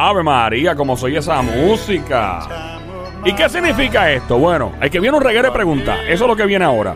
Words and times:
Ave 0.00 0.22
María, 0.22 0.76
como 0.76 0.96
soy 0.96 1.16
esa 1.16 1.42
música. 1.42 2.78
¿Y 3.24 3.32
qué 3.32 3.48
significa 3.48 4.08
esto? 4.12 4.38
Bueno, 4.38 4.70
hay 4.80 4.90
que 4.90 5.00
viene 5.00 5.16
un 5.16 5.22
reguero 5.24 5.48
de 5.48 5.52
preguntas. 5.52 5.98
Eso 6.08 6.24
es 6.24 6.28
lo 6.28 6.36
que 6.36 6.46
viene 6.46 6.64
ahora. 6.64 6.94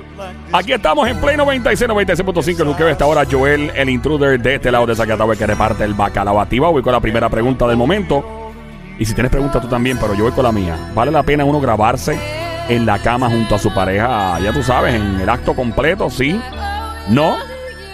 Aquí 0.52 0.72
estamos 0.72 1.08
en 1.08 1.20
Play 1.20 1.36
96, 1.36 1.90
96.5. 1.90 2.64
Lo 2.64 2.76
que 2.76 2.84
ve 2.84 2.92
esta 2.92 3.06
hora, 3.06 3.24
Joel, 3.28 3.72
el 3.74 3.88
intruder 3.88 4.40
de 4.40 4.54
este 4.54 4.70
lado 4.70 4.86
de 4.86 4.94
Zacatau, 4.94 5.36
que 5.36 5.44
reparte 5.44 5.82
el 5.82 5.94
bacalao 5.94 6.40
activado. 6.40 6.74
Voy 6.74 6.82
con 6.82 6.92
la 6.92 7.00
primera 7.00 7.28
pregunta 7.28 7.66
del 7.66 7.76
momento. 7.76 8.52
Y 9.00 9.04
si 9.04 9.14
tienes 9.14 9.32
preguntas 9.32 9.60
tú 9.60 9.66
también, 9.66 9.98
pero 9.98 10.14
yo 10.14 10.22
voy 10.22 10.32
con 10.32 10.44
la 10.44 10.52
mía. 10.52 10.76
¿Vale 10.94 11.10
la 11.10 11.24
pena 11.24 11.44
uno 11.44 11.60
grabarse 11.60 12.16
en 12.68 12.86
la 12.86 13.00
cama 13.00 13.28
junto 13.28 13.56
a 13.56 13.58
su 13.58 13.74
pareja? 13.74 14.38
Ya 14.38 14.52
tú 14.52 14.62
sabes, 14.62 14.94
en 14.94 15.20
el 15.20 15.28
acto 15.28 15.54
completo, 15.54 16.08
¿sí? 16.08 16.40
¿No? 17.08 17.34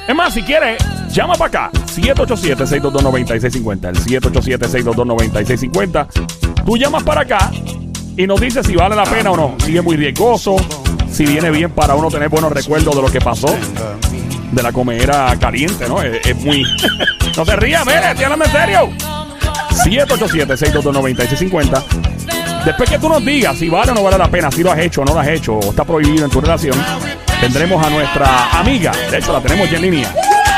Es 0.06 0.14
más, 0.14 0.34
si 0.34 0.43
quieres, 0.43 0.77
llama 1.14 1.34
para 1.34 1.68
acá. 1.68 1.70
787-622-9650. 1.72 3.89
El 3.89 3.96
787-622-9650. 4.22 6.07
Tú 6.64 6.76
llamas 6.76 7.03
para 7.03 7.22
acá 7.22 7.50
y 8.17 8.25
nos 8.26 8.40
dices 8.40 8.67
si 8.67 8.75
vale 8.75 8.96
la 8.96 9.04
pena 9.04 9.31
o 9.31 9.36
no. 9.36 9.54
Si 9.64 9.76
es 9.76 9.84
muy 9.84 9.96
riesgoso, 9.96 10.57
si 11.11 11.25
viene 11.25 11.50
bien 11.50 11.71
para 11.71 11.94
uno 11.94 12.11
tener 12.11 12.29
buenos 12.29 12.53
recuerdos 12.53 12.94
de 12.96 13.03
lo 13.03 13.11
que 13.11 13.21
pasó. 13.21 13.57
De 14.53 14.62
la 14.62 14.72
comedera 14.72 15.36
caliente, 15.39 15.89
¿no? 15.89 16.03
Es, 16.03 16.36
muy... 16.36 16.64
no 17.36 17.45
te 17.45 17.56
rías, 17.56 17.84
mire, 17.86 18.11
estoy 18.11 18.25
en 18.25 18.43
serio. 18.50 18.89
787-622-9650. 19.84 21.84
Después 22.64 22.90
que 22.90 22.98
tú 22.98 23.09
nos 23.09 23.25
digas 23.25 23.56
si 23.56 23.68
vale 23.68 23.93
o 23.93 23.95
no 23.95 24.03
vale 24.03 24.18
la 24.18 24.29
pena, 24.29 24.50
si 24.50 24.62
lo 24.62 24.72
has 24.72 24.81
hecho 24.81 25.03
o 25.03 25.04
no 25.04 25.14
lo 25.14 25.20
has 25.20 25.29
hecho, 25.29 25.54
o 25.54 25.70
está 25.70 25.84
prohibido 25.84 26.25
en 26.25 26.31
tu 26.31 26.40
relación, 26.40 26.75
tendremos 27.40 27.86
a 27.86 27.90
nuestra 27.90 28.59
amiga, 28.59 28.90
de 29.11 29.18
hecho 29.18 29.32
la 29.32 29.40
tenemos 29.40 29.70
ya 29.70 29.76
en 29.76 29.82
línea, 29.82 30.12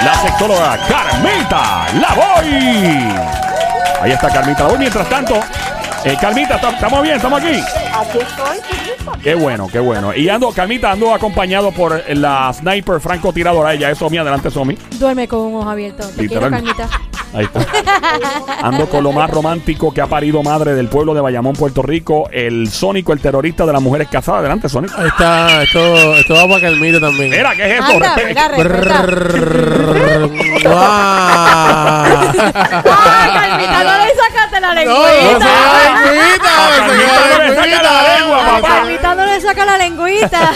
la 0.04 0.14
sexóloga 0.14 0.78
Carmita 0.88 1.86
Lavoy. 2.00 3.14
Ahí 4.02 4.12
está 4.12 4.28
Carmita 4.30 4.62
Lavoy. 4.64 4.78
Mientras 4.78 5.08
tanto, 5.08 5.40
eh, 6.04 6.16
Carmita, 6.20 6.60
¿tam- 6.60 6.74
¿estamos 6.74 7.02
bien? 7.02 7.16
¿Estamos 7.16 7.40
aquí? 7.42 7.60
Aquí 7.60 8.18
estoy. 8.18 9.20
Qué 9.22 9.34
bueno, 9.34 9.68
qué 9.70 9.78
bueno. 9.80 10.14
Y 10.14 10.28
ando, 10.28 10.50
Carmita, 10.52 10.92
ando 10.92 11.12
acompañado 11.14 11.72
por 11.72 12.02
la 12.16 12.52
sniper 12.52 13.00
francotiradora. 13.00 13.74
Ella 13.74 13.90
es 13.90 13.98
Somi. 13.98 14.16
Adelante, 14.18 14.50
Somi. 14.50 14.76
Duerme 14.98 15.28
con 15.28 15.40
un 15.40 15.54
ojo 15.60 15.68
abierto. 15.70 16.06
Te 16.08 16.26
quiero, 16.26 16.48
Literal. 16.48 16.50
Carmita. 16.50 16.88
Ahí 17.32 17.44
está. 17.44 17.64
Ando 18.62 18.88
con 18.88 19.04
lo 19.04 19.12
más 19.12 19.30
romántico 19.30 19.92
que 19.94 20.00
ha 20.00 20.06
parido 20.06 20.42
madre 20.42 20.74
del 20.74 20.88
pueblo 20.88 21.14
de 21.14 21.20
Bayamón, 21.20 21.54
Puerto 21.54 21.80
Rico. 21.82 22.28
El 22.32 22.68
Sónico, 22.70 23.12
el 23.12 23.20
terrorista 23.20 23.64
de 23.64 23.72
las 23.72 23.80
mujeres 23.82 24.08
casadas. 24.08 24.40
Adelante, 24.40 24.68
Sónico. 24.68 24.94
Ahí 24.98 25.06
está, 25.08 25.62
esto, 25.62 26.16
esto 26.16 26.34
va 26.34 26.48
para 26.48 26.60
Carmita 26.62 26.98
también. 27.00 27.30
Mira, 27.30 27.54
¿qué 27.54 27.66
es 27.66 27.72
eso? 27.80 27.92
Anda, 27.92 28.16
Respe- 28.16 28.24
venga, 28.24 28.48
respeta. 28.48 29.06
¡Guau! 30.64 32.04
¡Ay, 32.84 33.30
Carmita, 33.32 33.84
no 33.84 34.04
le 34.04 34.14
sacaste 34.14 34.60
la 34.60 34.74
No, 34.74 34.84
no 34.84 35.04
se 35.06 35.10
se 35.10 35.16
no 35.30 35.38
le 37.38 37.54
saca 37.54 37.82
la 37.82 38.18
lengua, 38.18 38.38
papá. 38.44 38.68
Carmita 38.68 39.14
no 39.14 39.26
le 39.26 39.40
saca 39.40 39.64
la 39.66 39.78
lengüita. 39.78 40.52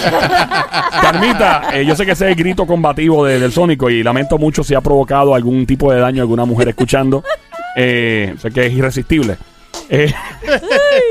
Carmita, 1.03 1.63
eh, 1.73 1.85
yo 1.85 1.95
sé 1.97 2.07
que 2.07 2.13
ese 2.13 2.25
es 2.27 2.31
el 2.31 2.37
grito 2.37 2.67
combativo 2.67 3.25
de- 3.25 3.39
del 3.39 3.53
Sónico 3.53 3.91
y 3.91 4.03
lamento 4.03 4.39
mucho 4.39 4.65
si 4.65 4.75
ha 4.75 4.81
provocado 4.81 5.35
algún 5.35 5.67
tipo 5.67 5.93
de 5.93 6.01
daño 6.01 6.23
a 6.23 6.25
alguna 6.25 6.45
mujer 6.45 6.64
escuchando. 6.69 7.23
Eh, 7.77 8.35
sé 8.39 8.51
que 8.51 8.67
es 8.67 8.73
irresistible. 8.73 9.37
Eh, 9.89 10.13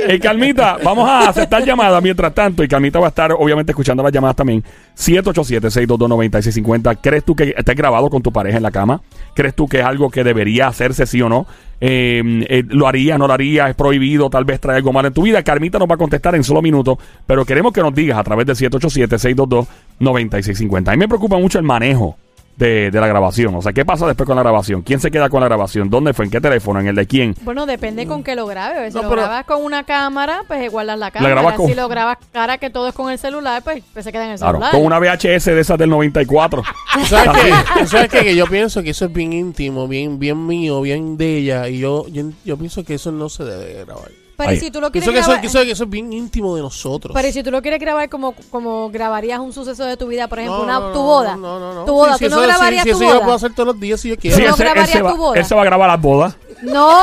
eh, 0.07 0.19
Carmita, 0.19 0.77
vamos 0.83 1.07
a 1.07 1.29
aceptar 1.29 1.63
llamadas 1.63 2.01
mientras 2.01 2.33
tanto 2.33 2.63
y 2.63 2.67
Carmita 2.67 2.99
va 2.99 3.05
a 3.07 3.09
estar 3.09 3.31
obviamente 3.33 3.71
escuchando 3.71 4.03
las 4.03 4.11
llamadas 4.11 4.35
también. 4.35 4.63
787-622-9650. 4.97 6.97
¿Crees 7.01 7.23
tú 7.23 7.35
que 7.35 7.53
estás 7.55 7.75
grabado 7.75 8.09
con 8.09 8.21
tu 8.21 8.31
pareja 8.31 8.57
en 8.57 8.63
la 8.63 8.71
cama? 8.71 9.01
¿Crees 9.33 9.55
tú 9.55 9.67
que 9.67 9.79
es 9.79 9.85
algo 9.85 10.09
que 10.09 10.23
debería 10.23 10.67
hacerse 10.67 11.05
sí 11.05 11.21
o 11.21 11.29
no? 11.29 11.45
Eh, 11.79 12.21
eh, 12.49 12.63
¿Lo 12.67 12.87
haría, 12.87 13.17
no 13.17 13.27
lo 13.27 13.33
haría? 13.33 13.69
¿Es 13.69 13.75
prohibido? 13.75 14.29
Tal 14.29 14.45
vez 14.45 14.59
trae 14.59 14.77
algo 14.77 14.93
mal 14.93 15.05
en 15.05 15.13
tu 15.13 15.23
vida. 15.23 15.43
Carmita 15.43 15.79
nos 15.79 15.89
va 15.89 15.95
a 15.95 15.97
contestar 15.97 16.35
en 16.35 16.43
solo 16.43 16.61
minutos, 16.61 16.97
pero 17.27 17.45
queremos 17.45 17.73
que 17.73 17.81
nos 17.81 17.93
digas 17.93 18.17
a 18.17 18.23
través 18.23 18.45
del 18.45 18.55
787-622-9650. 18.55 20.87
A 20.87 20.91
mí 20.91 20.97
me 20.97 21.07
preocupa 21.07 21.37
mucho 21.37 21.59
el 21.59 21.65
manejo 21.65 22.17
de, 22.55 22.91
de 22.91 22.99
la 23.01 23.07
grabación. 23.07 23.55
O 23.55 23.61
sea, 23.61 23.73
¿qué 23.73 23.83
pasa 23.85 24.05
después 24.07 24.27
con 24.27 24.35
la 24.35 24.43
grabación? 24.43 24.81
¿Quién 24.81 24.99
se 24.99 25.09
queda 25.11 25.29
con 25.29 25.41
la 25.41 25.47
grabación? 25.47 25.89
¿Dónde 25.89 26.13
fue? 26.13 26.25
¿En 26.25 26.31
qué 26.31 26.39
teléfono? 26.41 26.79
¿En 26.79 26.87
el 26.87 26.95
de 26.95 27.07
quién? 27.07 27.35
Bueno, 27.41 27.65
depende 27.65 28.05
con 28.05 28.23
qué 28.23 28.35
lo 28.35 28.45
grabes. 28.45 28.93
Si 28.93 28.97
No, 28.97 29.03
lo 29.03 29.09
pero- 29.09 29.21
grabas 29.23 29.45
con 29.45 29.63
una 29.63 29.83
cámara, 29.83 30.43
pues 30.47 30.71
guardas 30.71 30.97
la 30.99 31.11
cámara. 31.11 31.33
grabas 31.35 31.55
con- 31.55 31.67
Si 31.67 31.75
lo 31.75 31.87
grabas 31.87 32.17
cara 32.31 32.57
que 32.57 32.69
todo 32.69 32.87
es 32.89 32.93
con 32.95 33.11
el 33.11 33.17
celular, 33.17 33.63
pues, 33.63 33.83
pues 33.93 34.05
se 34.05 34.11
queda 34.11 34.25
en 34.25 34.31
el 34.31 34.37
Claro, 34.37 34.53
celular. 34.59 34.71
con 34.71 34.85
una 34.85 34.99
VHS 34.99 35.45
de 35.53 35.59
esas 35.61 35.77
del 35.77 35.89
94. 35.89 36.63
¿Tú 36.93 37.05
¿Sabes 37.05 37.41
qué? 37.43 37.79
¿Tú 37.81 37.87
¿Sabes 37.87 38.09
qué? 38.09 38.19
Que 38.23 38.35
yo 38.35 38.45
pienso 38.47 38.83
que 38.83 38.91
eso 38.91 39.05
es 39.05 39.13
bien 39.13 39.33
íntimo, 39.33 39.87
bien, 39.87 40.19
bien 40.19 40.45
mío, 40.45 40.81
bien 40.81 41.17
de 41.17 41.37
ella. 41.37 41.67
Y 41.69 41.79
yo, 41.79 42.07
yo, 42.09 42.23
yo 42.45 42.57
pienso 42.57 42.83
que 42.83 42.93
eso 42.95 43.11
no 43.11 43.29
se 43.29 43.43
debe 43.43 43.85
grabar. 43.85 44.09
Pero 44.35 44.49
Ahí. 44.49 44.59
si 44.59 44.71
tú 44.71 44.81
lo 44.81 44.91
quieres 44.91 45.07
Pienso 45.07 45.27
grabar... 45.29 45.41
que 45.41 45.47
eso, 45.71 45.83
es 45.83 45.89
bien 45.89 46.11
íntimo 46.11 46.55
de 46.55 46.61
nosotros. 46.63 47.13
Pero 47.13 47.31
si 47.31 47.43
tú 47.43 47.51
lo 47.51 47.61
quieres 47.61 47.79
grabar 47.79 48.09
como, 48.09 48.33
como 48.49 48.89
grabarías 48.89 49.39
un 49.39 49.53
suceso 49.53 49.85
de 49.85 49.95
tu 49.95 50.07
vida, 50.07 50.27
por 50.27 50.39
ejemplo, 50.39 50.57
No, 50.59 50.63
una, 50.63 50.79
no, 50.79 50.87
tu 50.91 50.99
no, 50.99 51.03
boda. 51.03 51.35
No, 51.35 51.59
no, 51.59 51.73
no. 51.75 51.85
Tu 51.85 51.93
boda, 51.93 52.17
Sí, 52.17 52.25
¿tú 52.25 52.31
sí, 52.31 52.35
no 52.35 52.41
eso- 52.41 52.47
grabarías 52.49 52.83
sí, 52.83 52.89
tu 52.89 52.95
eso 52.95 53.03
yo 53.05 53.13
boda? 53.13 53.21
puedo 53.23 53.35
hacer 53.35 53.53
todos 53.53 53.67
los 53.67 53.79
días 53.79 53.99
si 54.01 54.09
yo 54.09 54.17
quiero. 54.17 54.35
Sí, 54.37 54.43
no 54.43 54.55
grabarías 54.55 54.89
se 54.89 55.01
va, 55.03 55.11
tu 55.11 55.17
boda. 55.17 55.39
él 55.39 55.45
se 55.45 55.53
va 55.53 55.61
a 55.61 55.65
grabar 55.65 55.87
las 55.89 56.01
bodas. 56.01 56.35
No, 56.63 56.99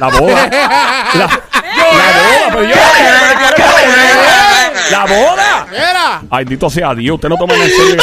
La 0.00 0.08
boda. 0.08 0.46
La, 0.46 0.48
la 1.14 1.28
boda, 1.28 2.48
pero 2.50 2.62
yo. 2.64 2.74
La 4.90 5.04
boda. 5.06 5.66
¡Mira! 5.70 6.22
Ay, 6.30 6.44
dito 6.44 6.68
sea 6.70 6.94
Dios, 6.94 7.14
usted 7.16 7.28
no 7.28 7.36
toma 7.36 7.54
en 7.54 7.70
serio. 7.70 8.02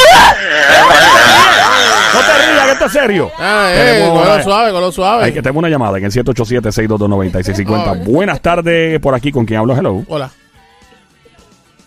No 2.14 2.20
te 2.20 2.38
rías, 2.38 2.55
que 2.78 2.84
esto 2.84 2.98
es 2.98 3.04
serio. 3.04 3.30
Ah, 3.38 3.70
eh, 3.74 4.10
lo 4.12 4.42
suave, 4.42 4.70
con 4.72 4.80
lo 4.80 4.92
suave. 4.92 5.24
Hay 5.24 5.32
que 5.32 5.42
tener 5.42 5.56
una 5.56 5.68
llamada 5.68 5.98
en 5.98 6.04
el 6.04 6.12
787-622-9650. 6.12 7.92
Ay. 7.94 8.00
Buenas 8.12 8.40
tardes, 8.40 8.98
por 9.00 9.14
aquí, 9.14 9.30
¿con 9.32 9.44
quién 9.46 9.60
hablo? 9.60 9.76
Hello. 9.76 10.02
Hola. 10.08 10.30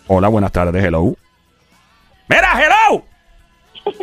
Hola, 0.08 0.28
buenas 0.28 0.52
tardes, 0.52 0.84
hello. 0.84 1.14
¡Mira, 2.28 2.48
hello! 2.60 3.04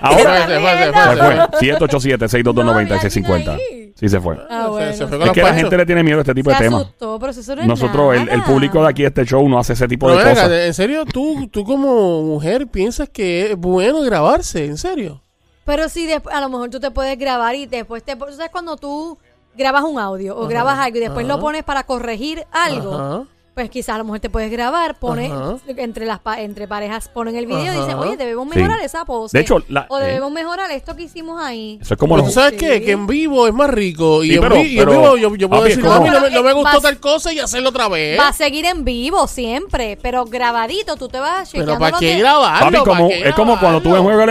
Ahora 0.00 0.46
Se 0.46 0.46
fue, 0.46 0.54
se 0.54 0.60
fue, 0.60 0.78
se 0.78 0.92
fue. 0.92 1.78
fue. 1.78 1.88
787-622-9650. 1.88 3.44
No, 3.44 3.52
ahí. 3.52 3.92
Sí, 3.94 4.08
se 4.08 4.20
fue. 4.20 4.36
Ah, 4.48 4.68
bueno. 4.68 4.92
se 4.92 5.06
fue 5.06 5.18
con 5.18 5.20
Es 5.22 5.26
los 5.26 5.34
que 5.34 5.40
la 5.42 5.46
panchos. 5.48 5.62
gente 5.62 5.76
le 5.76 5.86
tiene 5.86 6.02
miedo 6.02 6.18
a 6.18 6.20
este 6.22 6.34
tipo 6.34 6.50
se 6.50 6.56
de 6.56 6.62
temas. 6.64 6.80
asustó, 6.82 7.18
pero 7.18 7.32
eso 7.32 7.54
no 7.56 7.62
es 7.62 7.68
Nosotros, 7.68 8.16
el, 8.16 8.28
el 8.30 8.42
público 8.42 8.82
de 8.82 8.88
aquí 8.88 9.02
de 9.02 9.08
este 9.08 9.24
show 9.26 9.46
no 9.48 9.58
hace 9.58 9.74
ese 9.74 9.86
tipo 9.88 10.06
Pero 10.06 10.18
de 10.18 10.24
venga, 10.24 10.42
cosas. 10.42 10.58
en 10.58 10.74
serio, 10.74 11.04
¿tú, 11.04 11.48
tú 11.48 11.64
como 11.64 12.22
mujer 12.22 12.66
piensas 12.68 13.08
que 13.10 13.52
es 13.52 13.56
bueno 13.56 14.00
grabarse, 14.00 14.64
en 14.64 14.78
serio. 14.78 15.22
Pero 15.70 15.88
si 15.88 16.04
después, 16.04 16.34
a 16.34 16.40
lo 16.40 16.48
mejor 16.48 16.68
tú 16.68 16.80
te 16.80 16.90
puedes 16.90 17.16
grabar 17.16 17.54
y 17.54 17.66
después 17.66 18.02
te... 18.02 18.16
¿tú 18.16 18.26
¿Sabes 18.32 18.50
cuando 18.50 18.76
tú 18.76 19.16
grabas 19.54 19.84
un 19.84 20.00
audio 20.00 20.36
o 20.36 20.48
grabas 20.48 20.80
algo 20.80 20.96
y 20.96 21.00
después 21.00 21.24
ajá. 21.24 21.36
lo 21.36 21.40
pones 21.40 21.62
para 21.62 21.84
corregir 21.84 22.44
algo? 22.50 22.92
Ajá. 22.92 23.24
Pues 23.60 23.68
quizás 23.70 23.96
a 23.96 23.98
lo 23.98 24.04
mejor 24.04 24.20
te 24.20 24.30
puedes 24.30 24.50
grabar, 24.50 24.94
pones 24.98 25.30
Ajá. 25.30 25.56
entre 25.76 26.06
las 26.06 26.18
pa- 26.18 26.40
entre 26.40 26.66
parejas 26.66 27.08
ponen 27.10 27.36
el 27.36 27.44
video 27.44 27.64
y 27.64 27.68
Ajá. 27.68 27.80
dicen, 27.80 27.98
oye, 27.98 28.16
debemos 28.16 28.48
Sí. 28.50 28.58
mejorar 28.58 28.80
esa 28.80 29.04
pose. 29.04 29.36
De 29.36 29.42
hecho, 29.42 29.62
la- 29.68 29.84
o 29.90 29.98
eh. 29.98 30.04
debemos 30.04 30.32
mejorar 30.32 30.70
esto 30.70 30.96
que 30.96 31.02
hicimos 31.02 31.38
ahí. 31.42 31.78
Eso 31.82 31.92
es 31.92 32.00
como 32.00 32.14
Pero 32.14 32.24
los... 32.24 32.34
tú 32.34 32.40
sabes 32.40 32.52
Sí. 32.58 32.64
qué? 32.66 32.80
Que 32.82 32.92
en 32.92 33.06
vivo 33.06 33.46
es 33.46 33.52
más 33.52 33.68
rico. 33.68 34.24
Y, 34.24 34.28
Sí, 34.28 34.34
en, 34.36 34.40
pero- 34.40 34.54
vi- 34.54 34.60
y 34.62 34.78
en 34.78 34.84
pero, 34.86 34.90
vivo 34.92 35.16
yo, 35.18 35.34
yo 35.36 35.48
puedo 35.50 35.60
papi, 35.62 35.74
decir, 35.74 35.84
mami, 35.84 36.08
no, 36.08 36.20
me- 36.22 36.30
no 36.30 36.42
me 36.42 36.52
gustó 36.54 36.72
vas- 36.72 36.82
tal 36.82 36.98
cosa 37.00 37.32
y 37.34 37.38
hacerlo 37.38 37.68
otra 37.68 37.88
vez. 37.88 38.18
Va 38.18 38.28
a 38.28 38.32
seguir 38.32 38.64
en 38.64 38.82
vivo 38.82 39.26
siempre, 39.26 39.98
pero 40.00 40.24
grabadito 40.24 40.96
tú 40.96 41.08
te 41.08 41.20
vas 41.20 41.50
Pero 41.52 41.64
chequeando 41.66 41.78
¿para 41.84 41.98
qué 41.98 42.18
grabarlo? 42.18 42.78
Papi, 42.78 42.88
como, 42.88 43.08
¿Para 43.10 43.22
qué 43.22 43.28
es 43.28 43.34
como 43.34 43.60
cuando 43.60 43.78
tú 43.82 43.90
ves 43.90 44.00
grabarlo? 44.00 44.02
juego 44.04 44.20
del 44.20 44.30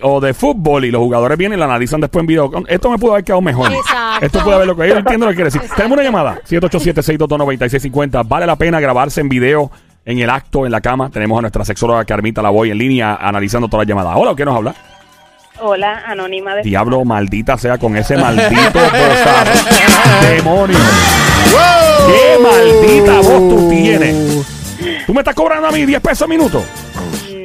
NBA 0.00 0.04
o 0.04 0.20
de 0.20 0.34
fútbol 0.34 0.84
y 0.84 0.90
los 0.90 1.00
jugadores 1.00 1.38
vienen 1.38 1.56
y 1.56 1.60
lo 1.60 1.64
analizan 1.66 2.00
después 2.00 2.22
en 2.22 2.26
video. 2.26 2.50
Esto 2.66 2.90
me 2.90 2.98
pudo 2.98 3.12
haber 3.12 3.24
quedado 3.24 3.40
mejor. 3.40 3.72
Exacto. 3.72 4.26
Esto 4.26 4.40
puede 4.42 4.56
haber 4.56 4.66
lo 4.66 4.76
que 4.76 4.88
yo 4.88 4.96
entiendo 4.96 5.26
lo 5.26 5.30
que 5.30 5.36
quiere 5.36 5.50
decir. 5.52 5.62
Tenemos 5.76 5.94
una 5.96 6.02
llamada. 6.02 6.40
787-622-9650. 6.48 8.22
Vale 8.26 8.46
la 8.48 8.56
pena 8.56 8.80
grabarse 8.80 9.20
en 9.20 9.28
video 9.28 9.70
en 10.04 10.18
el 10.18 10.30
acto, 10.30 10.64
en 10.64 10.72
la 10.72 10.80
cama. 10.80 11.10
Tenemos 11.10 11.38
a 11.38 11.42
nuestra 11.42 11.64
sexóloga 11.64 12.04
Carmita 12.04 12.42
Lavoy 12.42 12.70
en 12.70 12.78
línea 12.78 13.14
analizando 13.14 13.68
todas 13.68 13.86
las 13.86 13.88
llamadas. 13.88 14.14
Hola, 14.16 14.34
¿qué 14.34 14.44
nos 14.44 14.56
habla? 14.56 14.74
Hola, 15.60 16.02
anónima 16.06 16.54
de... 16.54 16.62
Diablo, 16.62 17.04
maldita 17.04 17.58
sea 17.58 17.78
con 17.78 17.96
ese 17.96 18.16
maldito. 18.16 18.78
Demonio. 20.22 20.78
¡Wow! 21.52 22.06
¡Qué 22.06 22.38
maldita 22.42 23.16
voz 23.16 23.48
tú 23.48 23.68
tienes! 23.68 24.46
¿Tú 25.06 25.12
me 25.12 25.20
estás 25.20 25.34
cobrando 25.34 25.68
a 25.68 25.72
mí 25.72 25.84
10 25.84 26.00
pesos 26.00 26.28
minuto? 26.28 26.64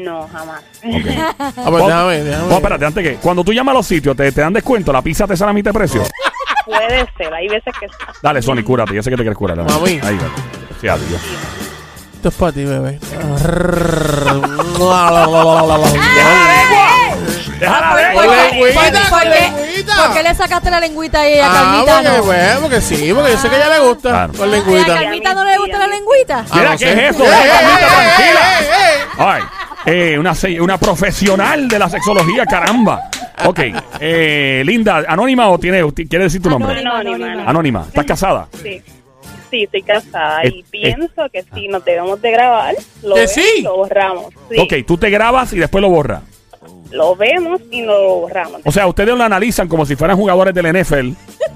No, 0.04 0.28
jamás. 0.32 0.64
Ah, 1.56 1.70
pues 1.70 1.86
déjame, 1.86 2.24
déjame. 2.24 2.48
No, 2.48 2.56
espérate, 2.56 2.86
antes 2.86 3.04
que. 3.04 3.16
Cuando 3.16 3.44
tú 3.44 3.54
llamas 3.54 3.74
a 3.74 3.78
los 3.78 3.88
sitios, 3.88 4.16
te, 4.16 4.32
te 4.32 4.42
dan 4.42 4.54
descuento, 4.54 4.92
la 4.92 5.02
pizza 5.02 5.26
te 5.26 5.36
sale 5.36 5.52
a 5.52 5.54
mitad 5.54 5.72
de 5.72 5.80
precio. 5.80 6.04
Puede 6.66 7.06
ser, 7.18 7.34
hay 7.34 7.48
veces 7.48 7.74
que 7.80 7.88
sí. 7.88 7.94
Dale, 8.22 8.42
Sony, 8.42 8.64
cúrate. 8.64 8.94
Yo 8.94 9.04
sé 9.04 9.10
que 9.10 9.18
te 9.18 9.24
quieres 9.24 9.38
curar. 9.38 9.58
Mami. 9.58 9.92
Ahí, 9.92 10.18
dale. 10.18 10.63
Sí, 10.84 10.90
adiós. 10.90 11.22
Esto 12.16 12.28
es 12.28 12.36
para 12.36 12.52
ti, 12.52 12.66
bebé. 12.66 13.00
¡Deja 17.60 17.80
la 17.80 17.90
¿Por 17.92 18.02
lengua! 18.02 18.24
qué- 18.52 18.56
lengüita, 18.56 19.10
por- 19.10 19.22
qué- 19.22 19.30
lengüita. 19.30 19.96
¿Por 19.96 20.14
qué 20.14 20.24
le 20.24 20.36
sacaste 20.36 20.70
la 20.72 20.80
lengüita 20.82 21.20
a 21.22 21.26
ella, 21.28 21.48
Ah, 21.50 21.54
Carmita? 21.54 21.94
porque, 21.96 22.18
no? 22.18 22.24
bueno, 22.24 22.60
porque 22.64 22.82
sí, 22.82 23.12
porque 23.16 23.32
yo 23.32 23.38
sé 23.38 23.50
que 23.50 23.56
a 23.56 23.60
ella 23.60 23.70
le 23.70 23.80
gusta 23.88 24.10
Claro. 24.10 24.34
con 24.34 24.42
Ay, 24.44 24.50
¿A 24.50 24.56
lengüita. 24.58 24.94
Carmita 25.02 25.34
no 25.34 25.44
le 25.46 25.58
gusta 25.58 25.78
la 25.80 25.88
lengüita? 25.88 26.40
Ah, 26.40 26.46
Mira, 26.54 26.66
no 26.66 26.78
¿qué 26.78 26.78
sé. 26.86 26.92
es 27.08 27.16
eso? 27.16 27.24
¡Eh, 27.24 27.28
Deja 27.30 27.40
a 27.40 27.46
eh, 27.46 27.50
Carmita 27.50 27.86
eh, 27.86 27.90
tranquila. 27.90 28.42
eh, 28.60 28.64
eh, 28.64 29.00
eh! 29.00 29.16
Ay, 29.18 29.42
eh, 29.86 30.20
una, 30.20 30.36
se- 30.36 30.60
una 30.60 30.78
profesional 30.78 31.68
de 31.70 31.80
la 31.80 31.90
sexología, 31.90 32.46
caramba. 32.46 33.10
Ok, 33.46 33.60
eh, 34.02 34.64
Linda, 34.66 35.04
¿anónima 35.08 35.48
o 35.48 35.58
tiene, 35.58 35.82
quiere 35.94 36.26
decir 36.26 36.42
tu 36.42 36.50
nombre? 36.50 36.72
Anónima, 36.72 37.00
Anónima, 37.00 37.26
anónima. 37.28 37.50
Anónima. 37.50 37.86
¿Estás 37.88 38.06
casada? 38.06 38.48
Sí. 38.62 38.82
Sí, 39.54 39.64
estoy 39.66 39.84
casada 39.84 40.42
Eh, 40.44 40.48
y 40.50 40.64
pienso 40.64 41.30
que 41.32 41.44
si 41.54 41.68
nos 41.68 41.86
debemos 41.86 42.20
de 42.22 42.32
grabar, 42.32 42.74
lo, 43.04 43.16
borramos. 43.76 44.34
Sí, 44.50 44.58
Ok, 44.60 44.74
tú 44.88 44.98
te 44.98 45.12
grabas 45.12 45.54
y 45.54 45.60
después 45.60 45.80
lo 45.82 45.90
borras. 45.90 46.24
lo 46.90 47.16
vemos 47.16 47.62
y 47.70 47.84
lo 47.84 48.16
borramos. 48.22 48.62
O 48.66 48.72
sea, 48.72 48.88
ustedes 48.88 49.16
lo 49.16 49.24
analizan 49.24 49.68
como 49.68 49.86
si 49.86 49.96
fueran 49.96 50.18
jugadores 50.18 50.56
del 50.56 50.66
NFL. 50.82 51.12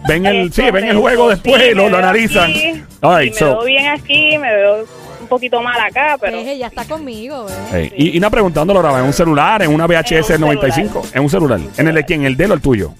Ven 0.07 0.25
el, 0.27 0.53
sí, 0.53 0.69
ven 0.69 0.85
el 0.85 0.97
juego 0.97 1.29
después 1.29 1.59
Sí, 1.59 1.69
y 1.71 1.73
lo, 1.73 1.85
analizan. 1.87 2.51
aquí, 2.51 2.83
All 3.01 3.19
right, 3.19 3.33
me 3.33 3.39
so, 3.39 3.45
veo 3.45 3.63
bien 3.63 3.87
aquí, 3.87 4.37
me 4.37 4.53
veo 4.55 4.85
un 5.19 5.27
poquito 5.27 5.59
mal 5.61 5.79
acá, 5.79 6.17
pero 6.21 6.37
Deje, 6.37 6.57
ya 6.59 6.67
está 6.67 6.85
conmigo, 6.85 7.47
¿eh? 7.49 7.53
hey, 7.71 7.93
y, 7.97 8.09
y 8.11 8.17
una 8.19 8.29
pregunta, 8.29 8.59
¿dónde 8.61 8.75
lo 8.75 8.79
grabas? 8.81 9.01
¿En 9.01 9.07
un 9.07 9.13
celular? 9.13 9.63
¿En 9.63 9.73
una 9.73 9.87
VHS 9.87 10.29
En 10.29 10.43
un 10.43 10.53
95? 10.55 11.01
¿En 11.13 11.23
un 11.23 11.29
celular? 11.29 11.59
¿En 11.77 11.87
el 11.87 11.95
de 11.95 12.05
quién? 12.05 12.25
¿El 12.25 12.37
de 12.37 12.45
él 12.45 12.51
o 12.51 12.53
el 12.53 12.61
tuyo? 12.61 12.93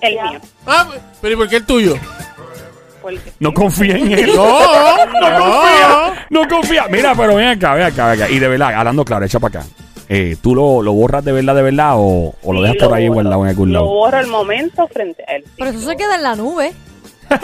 el 0.00 0.12
mío. 0.14 0.40
Ah, 0.66 0.88
pero 1.20 1.34
¿y 1.34 1.36
por 1.36 1.48
qué 1.48 1.56
el 1.56 1.66
tuyo? 1.66 1.96
Porque 3.04 3.32
No 3.38 3.54
confía 3.54 3.96
en 3.96 4.10
él. 4.12 4.30
No, 4.34 5.06
No 5.20 5.30
no. 5.30 5.38
confía, 5.38 6.26
no 6.30 6.48
confía. 6.48 6.86
Mira, 6.90 7.14
pero 7.14 7.36
ven 7.36 7.46
acá, 7.48 7.74
ven 7.74 7.84
acá, 7.84 8.08
ven 8.10 8.22
acá. 8.22 8.32
Y 8.32 8.38
de 8.40 8.48
verdad, 8.48 8.74
hablando 8.74 9.04
claro, 9.04 9.24
echa 9.24 9.38
para 9.38 9.60
acá. 9.60 9.68
Eh, 10.08 10.36
¿Tú 10.42 10.54
lo, 10.54 10.82
lo 10.82 10.92
borras 10.92 11.24
de 11.24 11.32
verdad, 11.32 11.54
de 11.54 11.62
verdad 11.62 11.92
o, 11.96 12.34
o 12.42 12.52
lo 12.52 12.60
sí, 12.66 12.72
dejas 12.72 12.88
por 12.88 12.96
ahí 12.98 13.08
borro. 13.08 13.14
guardado 13.22 13.42
en 13.44 13.48
algún 13.48 13.68
Lo 13.72 13.80
lado? 13.80 13.86
borro 13.86 14.18
al 14.18 14.26
momento 14.26 14.86
frente 14.88 15.24
a 15.26 15.36
él. 15.36 15.44
sí. 15.46 15.52
Pero 15.58 15.70
eso 15.70 15.80
se 15.80 15.96
queda 15.96 16.16
en 16.16 16.22
la 16.22 16.36
nube. 16.36 16.72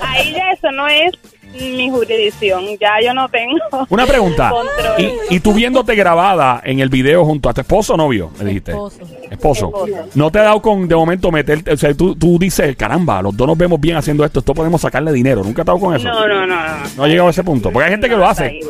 Ahí 0.00 0.32
ya 0.34 0.50
eso 0.52 0.70
no 0.72 0.88
es 0.88 1.12
mi 1.52 1.90
jurisdicción, 1.90 2.64
ya 2.80 3.00
yo 3.02 3.12
no 3.14 3.28
tengo 3.28 3.58
Una 3.88 4.06
pregunta. 4.06 4.50
control. 4.50 5.00
¿Y, 5.30 5.36
y 5.36 5.40
tú 5.40 5.52
viéndote 5.52 5.94
grabada 5.94 6.60
en 6.64 6.80
el 6.80 6.88
video 6.88 7.24
junto 7.24 7.48
a 7.48 7.54
tu 7.54 7.60
esposo 7.60 7.94
o 7.94 7.96
novio? 7.96 8.30
Me 8.38 8.44
dijiste. 8.46 8.72
Esposo. 8.72 9.02
Esposo. 9.30 9.66
Esposo. 9.66 10.08
¿No 10.14 10.30
te 10.30 10.38
ha 10.38 10.42
dado 10.42 10.60
con 10.62 10.86
de 10.88 10.94
momento 10.94 11.30
meterte? 11.30 11.72
O 11.72 11.76
sea, 11.76 11.92
tú, 11.94 12.14
tú 12.16 12.38
dices, 12.38 12.74
caramba, 12.76 13.22
los 13.22 13.36
dos 13.36 13.46
nos 13.46 13.56
vemos 13.58 13.80
bien 13.80 13.96
haciendo 13.96 14.24
esto, 14.24 14.40
esto 14.40 14.54
podemos 14.54 14.80
sacarle 14.80 15.12
dinero. 15.12 15.42
¿Nunca 15.44 15.62
has 15.62 15.64
estado 15.66 15.78
con 15.80 15.94
eso? 15.96 16.08
No, 16.08 16.26
no, 16.26 16.46
no, 16.46 16.46
no. 16.46 16.56
No 16.96 17.04
ha 17.04 17.08
llegado 17.08 17.28
a 17.28 17.30
ese 17.30 17.44
punto. 17.44 17.70
Porque 17.70 17.84
hay 17.86 17.90
gente 17.92 18.08
que 18.08 18.16
lo 18.16 18.26
hace. 18.26 18.60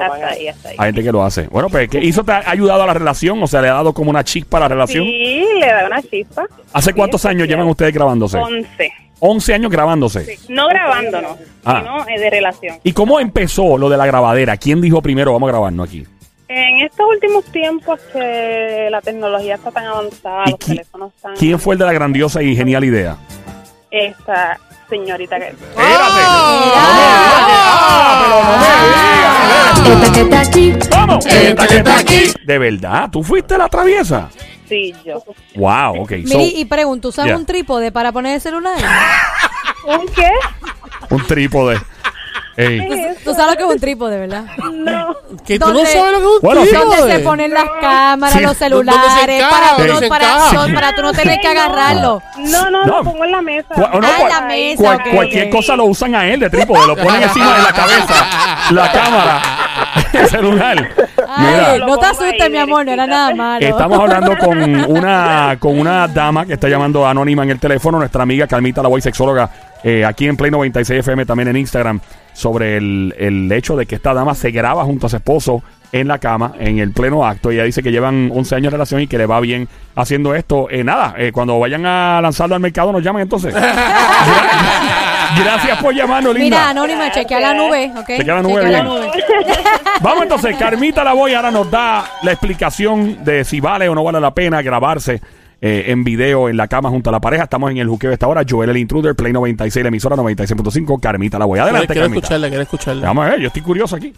hasta 0.00 0.28
ahí, 0.28 0.48
hasta 0.48 0.68
ahí. 0.70 0.76
Hay 0.78 0.86
gente 0.88 1.02
que 1.02 1.12
lo 1.12 1.22
hace. 1.24 1.46
Bueno, 1.48 1.68
pues, 1.68 1.88
¿qué 1.88 1.98
hizo? 2.02 2.24
¿Te 2.24 2.32
ha 2.32 2.42
ayudado 2.50 2.82
a 2.82 2.86
la 2.86 2.94
relación? 2.94 3.42
O 3.42 3.46
sea, 3.46 3.60
¿le 3.62 3.68
ha 3.68 3.74
dado 3.74 3.92
como 3.92 4.10
una 4.10 4.24
chispa 4.24 4.56
a 4.58 4.60
la 4.60 4.68
relación? 4.68 5.04
Sí, 5.04 5.44
le 5.60 5.66
da 5.66 5.86
una 5.86 6.02
chispa. 6.02 6.46
¿Hace 6.72 6.90
Sí, 6.90 6.96
cuántos 6.96 7.24
años 7.26 7.46
llevan 7.48 7.66
ustedes 7.68 7.92
grabándose? 7.94 8.36
11. 8.38 8.92
11 9.24 9.54
años 9.54 9.70
grabándose. 9.70 10.36
No 10.48 10.66
grabándonos, 10.66 11.36
Ah. 11.64 11.78
sino 11.80 12.08
eh, 12.08 12.18
de 12.18 12.28
relación. 12.28 12.78
¿Y 12.82 12.92
cómo 12.92 13.20
empezó 13.20 13.78
lo 13.78 13.88
de 13.88 13.96
la 13.96 14.04
grabadera? 14.04 14.56
¿Quién 14.56 14.80
dijo 14.80 15.00
primero 15.00 15.32
vamos 15.32 15.46
a 15.48 15.52
grabarnos 15.52 15.86
aquí? 15.88 16.04
En 16.48 16.80
estos 16.80 17.06
últimos 17.08 17.44
tiempos 17.46 18.00
que 18.12 18.88
la 18.90 19.00
tecnología 19.00 19.54
está 19.54 19.70
tan 19.70 19.84
avanzada, 19.86 20.42
¿Y 20.46 20.50
los 20.50 20.58
teléfonos 20.58 21.12
están... 21.14 21.36
¿Quién 21.36 21.60
fue 21.60 21.76
el 21.76 21.78
de 21.78 21.84
la 21.86 21.92
grandiosa 21.92 22.42
y 22.42 22.56
genial 22.56 22.82
idea? 22.84 23.16
Esta 23.92 24.58
señorita 24.90 25.38
que... 25.38 25.54
¡Ah! 25.78 26.08
¡Pero 28.22 28.42
no 28.42 28.52
me 28.58 28.66
digas! 28.88 30.02
Esta 30.02 30.12
que 30.12 30.20
está 30.20 30.40
aquí, 30.40 30.74
¡Vamos! 30.90 31.26
Esta 31.26 31.66
que 31.68 31.76
está 31.76 31.98
aquí. 31.98 32.22
¿De 32.44 32.58
verdad? 32.58 33.08
¿Tú 33.10 33.22
fuiste 33.22 33.56
la 33.56 33.68
traviesa? 33.68 34.28
Wow, 35.54 36.02
ok. 36.02 36.10
So, 36.26 36.38
Miri, 36.38 36.60
y 36.60 36.64
pregunto, 36.64 37.08
¿usas 37.08 37.26
Yeah. 37.26 37.36
un 37.36 37.46
trípode 37.46 37.92
para 37.92 38.12
poner 38.12 38.34
el 38.34 38.40
celular? 38.40 38.78
¿Un 39.86 40.06
qué? 40.08 40.30
un 41.10 41.26
trípode. 41.26 41.80
Ey. 42.56 42.86
¿Tú, 42.86 43.30
tú 43.30 43.34
sabes 43.34 43.52
lo 43.52 43.56
que 43.56 43.62
es 43.64 43.74
un 43.74 43.80
trípode, 43.80 44.18
¿verdad? 44.18 44.44
No. 44.72 45.16
Que 45.46 45.58
tú 45.58 45.72
no 45.72 45.78
sabes 45.86 46.12
lo 46.12 46.18
que 46.18 46.24
es 46.24 46.30
un 46.34 46.38
Bueno, 46.42 46.64
sí. 46.64 46.70
Donde 46.74 46.96
se 46.96 47.02
trípode. 47.02 47.18
ponen 47.24 47.50
las 47.54 47.64
cámaras, 47.80 48.34
Sí. 48.36 48.40
los 48.40 48.58
¿Dónde 48.58 48.58
se 48.58 48.58
celulares, 48.58 49.42
encaja? 49.42 49.50
para, 49.50 49.76
tú 49.76 49.82
¿Dónde 49.92 50.00
no, 50.02 50.08
para, 50.08 50.26
no, 50.68 50.74
para 50.74 50.94
tú 50.94 51.02
no 51.02 51.12
tener 51.12 51.40
que 51.40 51.48
agarrarlo. 51.48 52.22
No, 52.36 52.70
no, 52.70 52.84
No. 52.84 52.98
lo 52.98 53.04
pongo 53.04 53.24
en 53.24 53.32
la 53.32 53.40
mesa. 53.42 53.68
No, 53.76 53.84
Ah, 53.86 53.90
cual- 54.18 54.28
la 54.28 54.40
mesa, 54.42 54.82
cual- 54.82 55.02
cualquier 55.14 55.50
cosa 55.50 55.76
lo 55.76 55.84
usan 55.86 56.14
a 56.14 56.26
él 56.28 56.40
de 56.40 56.50
trípode, 56.50 56.86
lo 56.86 56.96
ponen 56.96 57.22
encima 57.22 57.56
de 57.56 57.62
la 57.62 57.72
cabeza, 57.72 58.14
la 58.70 58.92
cámara, 58.92 59.42
el 60.12 60.28
celular. 60.28 60.88
Mira, 61.38 61.78
no 61.78 61.96
te 61.96 62.06
asustes, 62.06 62.50
mi 62.50 62.58
amor, 62.58 62.84
no 62.86 62.92
era 62.92 63.06
nada 63.06 63.34
malo. 63.34 63.66
estamos 63.66 63.98
hablando 63.98 64.36
con 64.36 64.90
una 64.90 65.56
con 65.58 65.78
una 65.80 66.06
dama 66.08 66.44
que 66.44 66.52
está 66.54 66.68
llamando 66.68 67.06
anónima 67.06 67.42
en 67.44 67.50
el 67.50 67.58
teléfono, 67.58 67.98
nuestra 67.98 68.22
amiga 68.22 68.46
Calmita, 68.46 68.82
la 68.82 68.88
voy 68.88 69.00
sexóloga, 69.00 69.48
eh, 69.84 70.04
aquí 70.04 70.28
en 70.28 70.36
Play 70.36 70.50
96 70.50 71.00
FM, 71.00 71.26
también 71.26 71.48
en 71.48 71.56
Instagram, 71.56 72.00
sobre 72.32 72.76
el, 72.76 73.14
el 73.18 73.50
hecho 73.52 73.76
de 73.76 73.86
que 73.86 73.96
esta 73.96 74.14
dama 74.14 74.34
se 74.34 74.50
graba 74.50 74.84
junto 74.84 75.06
a 75.06 75.10
su 75.10 75.16
esposo 75.16 75.62
en 75.92 76.08
la 76.08 76.18
cama, 76.18 76.54
en 76.58 76.78
el 76.78 76.92
pleno 76.92 77.24
acto. 77.26 77.50
Ella 77.50 77.64
dice 77.64 77.82
que 77.82 77.92
llevan 77.92 78.30
11 78.34 78.54
años 78.54 78.70
de 78.72 78.76
relación 78.76 79.02
y 79.02 79.06
que 79.06 79.18
le 79.18 79.26
va 79.26 79.40
bien 79.40 79.68
haciendo 79.94 80.34
esto. 80.34 80.68
Eh, 80.70 80.82
nada, 80.82 81.14
eh, 81.18 81.32
cuando 81.32 81.58
vayan 81.58 81.84
a 81.84 82.20
lanzarlo 82.22 82.54
al 82.54 82.62
mercado 82.62 82.92
nos 82.92 83.02
llaman 83.02 83.22
entonces. 83.22 83.54
Gracias 85.36 85.78
por 85.82 85.94
llamarnos, 85.94 86.34
linda. 86.34 86.44
Mira, 86.44 86.70
Anónima, 86.70 87.10
chequea 87.10 87.40
la 87.40 87.54
nube, 87.54 87.92
¿ok? 87.96 88.06
Chequea 88.06 88.34
la 88.36 88.42
nube, 88.42 88.64
bien. 88.64 88.86
Vamos 90.00 90.22
entonces, 90.22 90.56
Carmita 90.56 91.04
la 91.04 91.12
voy 91.12 91.34
ahora 91.34 91.50
nos 91.50 91.70
da 91.70 92.04
la 92.22 92.32
explicación 92.32 93.22
de 93.24 93.44
si 93.44 93.60
vale 93.60 93.88
o 93.88 93.94
no 93.94 94.02
vale 94.02 94.20
la 94.20 94.32
pena 94.32 94.62
grabarse 94.62 95.20
eh, 95.64 95.84
en 95.92 96.02
video 96.04 96.48
en 96.48 96.56
la 96.56 96.66
cama 96.68 96.90
junto 96.90 97.08
a 97.08 97.12
la 97.12 97.20
pareja. 97.20 97.44
Estamos 97.44 97.70
en 97.70 97.78
el 97.78 97.88
juqueo 97.88 98.10
esta 98.12 98.26
hora. 98.26 98.42
Joel 98.46 98.70
el 98.70 98.76
Intruder, 98.78 99.14
Play 99.14 99.32
96, 99.32 99.82
la 99.84 99.88
emisora 99.88 100.16
96.5. 100.16 101.00
Carmita 101.00 101.38
la 101.38 101.44
voy. 101.46 101.58
Adelante, 101.60 101.86
Quiero 101.86 102.02
Carmita. 102.02 102.18
escucharla, 102.24 102.48
quiero 102.48 102.62
escucharla. 102.64 103.06
Vamos 103.06 103.26
a 103.26 103.30
ver, 103.30 103.40
yo 103.40 103.46
estoy 103.46 103.62
curioso 103.62 103.96
aquí. 103.96 104.12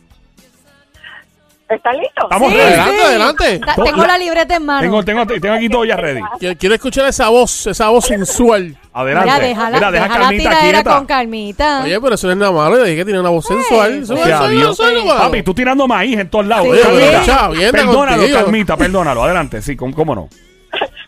¿Está 1.66 1.92
listo? 1.94 2.22
Estamos 2.24 2.50
Sí, 2.52 2.56
ready. 2.58 2.68
Adelante, 2.74 2.96
sí. 3.00 3.06
adelante. 3.06 3.58
Ta- 3.60 3.74
Tengo 3.84 4.06
la 4.06 4.18
libreta 4.18 4.56
en 4.56 4.66
mano. 4.66 4.80
Tengo, 4.82 5.02
tengo, 5.02 5.26
tengo 5.26 5.54
aquí 5.54 5.68
todo 5.70 5.84
ya 5.86 5.96
ready. 5.96 6.20
Quiero, 6.38 6.58
quiero 6.58 6.74
escuchar 6.74 7.06
esa 7.08 7.28
voz, 7.30 7.66
esa 7.66 7.88
voz 7.88 8.04
sensual. 8.04 8.76
Adelante. 8.92 9.30
Mira, 9.32 9.46
déjala, 9.46 9.76
Mira, 9.78 9.90
deja 9.90 10.04
a 10.04 10.08
deja 10.08 10.18
la 10.18 10.24
Carmita 10.26 10.50
tiradera 10.50 10.82
quieta. 10.82 10.96
con 10.96 11.06
Calmita. 11.06 11.82
Oye, 11.84 12.00
pero 12.00 12.14
eso 12.14 12.26
no 12.26 12.32
es 12.34 12.38
nada 12.38 12.52
malo. 12.52 12.76
Yo 12.76 12.84
dije 12.84 12.96
que 12.96 13.04
tiene 13.06 13.18
una 13.20 13.30
voz 13.30 13.46
sensual. 13.46 14.02
Eso 14.02 14.14
no 14.14 14.20
eso 14.20 14.28
no 14.28 14.88
es 14.88 14.94
nada 14.94 15.04
malo. 15.04 15.20
Papi, 15.30 15.42
tú 15.42 15.54
tirando 15.54 15.88
maíz 15.88 16.18
en 16.18 16.28
todos 16.28 16.46
lados. 16.46 16.68
Sí. 16.76 16.82
Carmita, 16.82 17.72
perdónalo, 17.72 18.16
contigo. 18.22 18.38
Carmita, 18.38 18.76
perdónalo. 18.76 19.24
Adelante, 19.24 19.62
sí, 19.62 19.74
¿cómo, 19.74 19.94
cómo 19.94 20.14
no? 20.14 20.28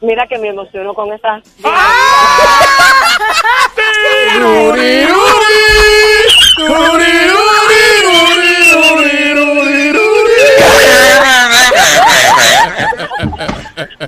Mira 0.00 0.26
que 0.26 0.38
me 0.38 0.48
emociono 0.48 0.94
con 0.94 1.12
esta... 1.12 1.42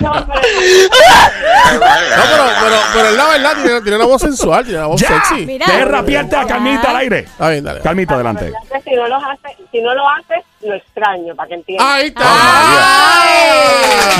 No, 0.00 0.37
pero- 0.68 1.78
No, 1.80 2.22
pero, 2.30 2.44
pero, 2.60 2.76
pero 2.94 3.08
es 3.08 3.14
la 3.16 3.26
verdad, 3.28 3.52
tiene, 3.62 3.80
tiene 3.82 3.96
una 3.96 4.06
voz 4.06 4.22
sensual, 4.22 4.64
tiene 4.64 4.78
una 4.78 4.88
voz 4.88 5.00
¡Ya! 5.00 5.08
sexy. 5.08 5.46
Mira. 5.46 5.66
Deja 5.66 5.84
rapiarte 5.84 6.36
a 6.36 6.46
Carmita 6.46 6.90
al 6.90 6.96
aire. 6.96 7.18
Está 7.20 7.48
bien, 7.50 7.64
dale. 7.64 7.80
Carmita, 7.80 8.14
adelante. 8.14 8.52
Si 8.84 8.94
no, 8.94 9.08
los 9.08 9.22
hace, 9.22 9.56
si 9.70 9.80
no 9.80 9.94
lo 9.94 10.08
haces, 10.08 10.44
lo 10.62 10.74
extraño, 10.74 11.34
para 11.34 11.48
que 11.48 11.54
entiendas. 11.54 11.86
Ahí 11.88 12.06
está. 12.06 12.24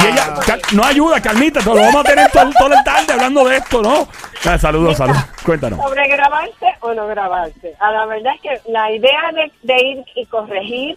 Y 0.03 0.07
ella 0.07 0.59
no 0.73 0.85
ayuda, 0.85 1.21
Carmita, 1.21 1.61
te 1.61 1.67
lo 1.67 1.75
vamos 1.77 1.97
a 1.97 2.05
tener 2.05 2.31
todo, 2.31 2.51
todo 2.59 2.69
el 2.75 2.85
tarde 2.85 3.13
hablando 3.13 3.45
de 3.45 3.57
esto, 3.57 3.83
¿no? 3.83 4.09
Ah, 4.45 4.59
saludos, 4.59 4.97
saludos. 4.97 5.23
Cuéntanos. 5.45 5.81
sobre 5.83 6.07
grabarse 6.09 6.67
o 6.81 6.95
no 6.95 7.07
grabarse. 7.09 7.75
A 7.81 7.91
la 7.91 8.07
verdad 8.07 8.33
es 8.37 8.41
que 8.43 8.71
la 8.71 8.91
idea 8.93 9.31
de, 9.35 9.53
de 9.63 9.83
ir 9.83 10.05
y 10.15 10.27
corregir 10.27 10.97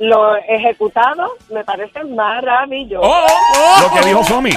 lo 0.00 0.34
ejecutado 0.36 1.34
me 1.50 1.62
parece 1.62 2.02
maravilloso. 2.04 3.06
Oh, 3.06 3.26
oh, 3.26 3.82
lo 3.82 4.00
que 4.00 4.08
dijo 4.08 4.24
Somi. 4.24 4.50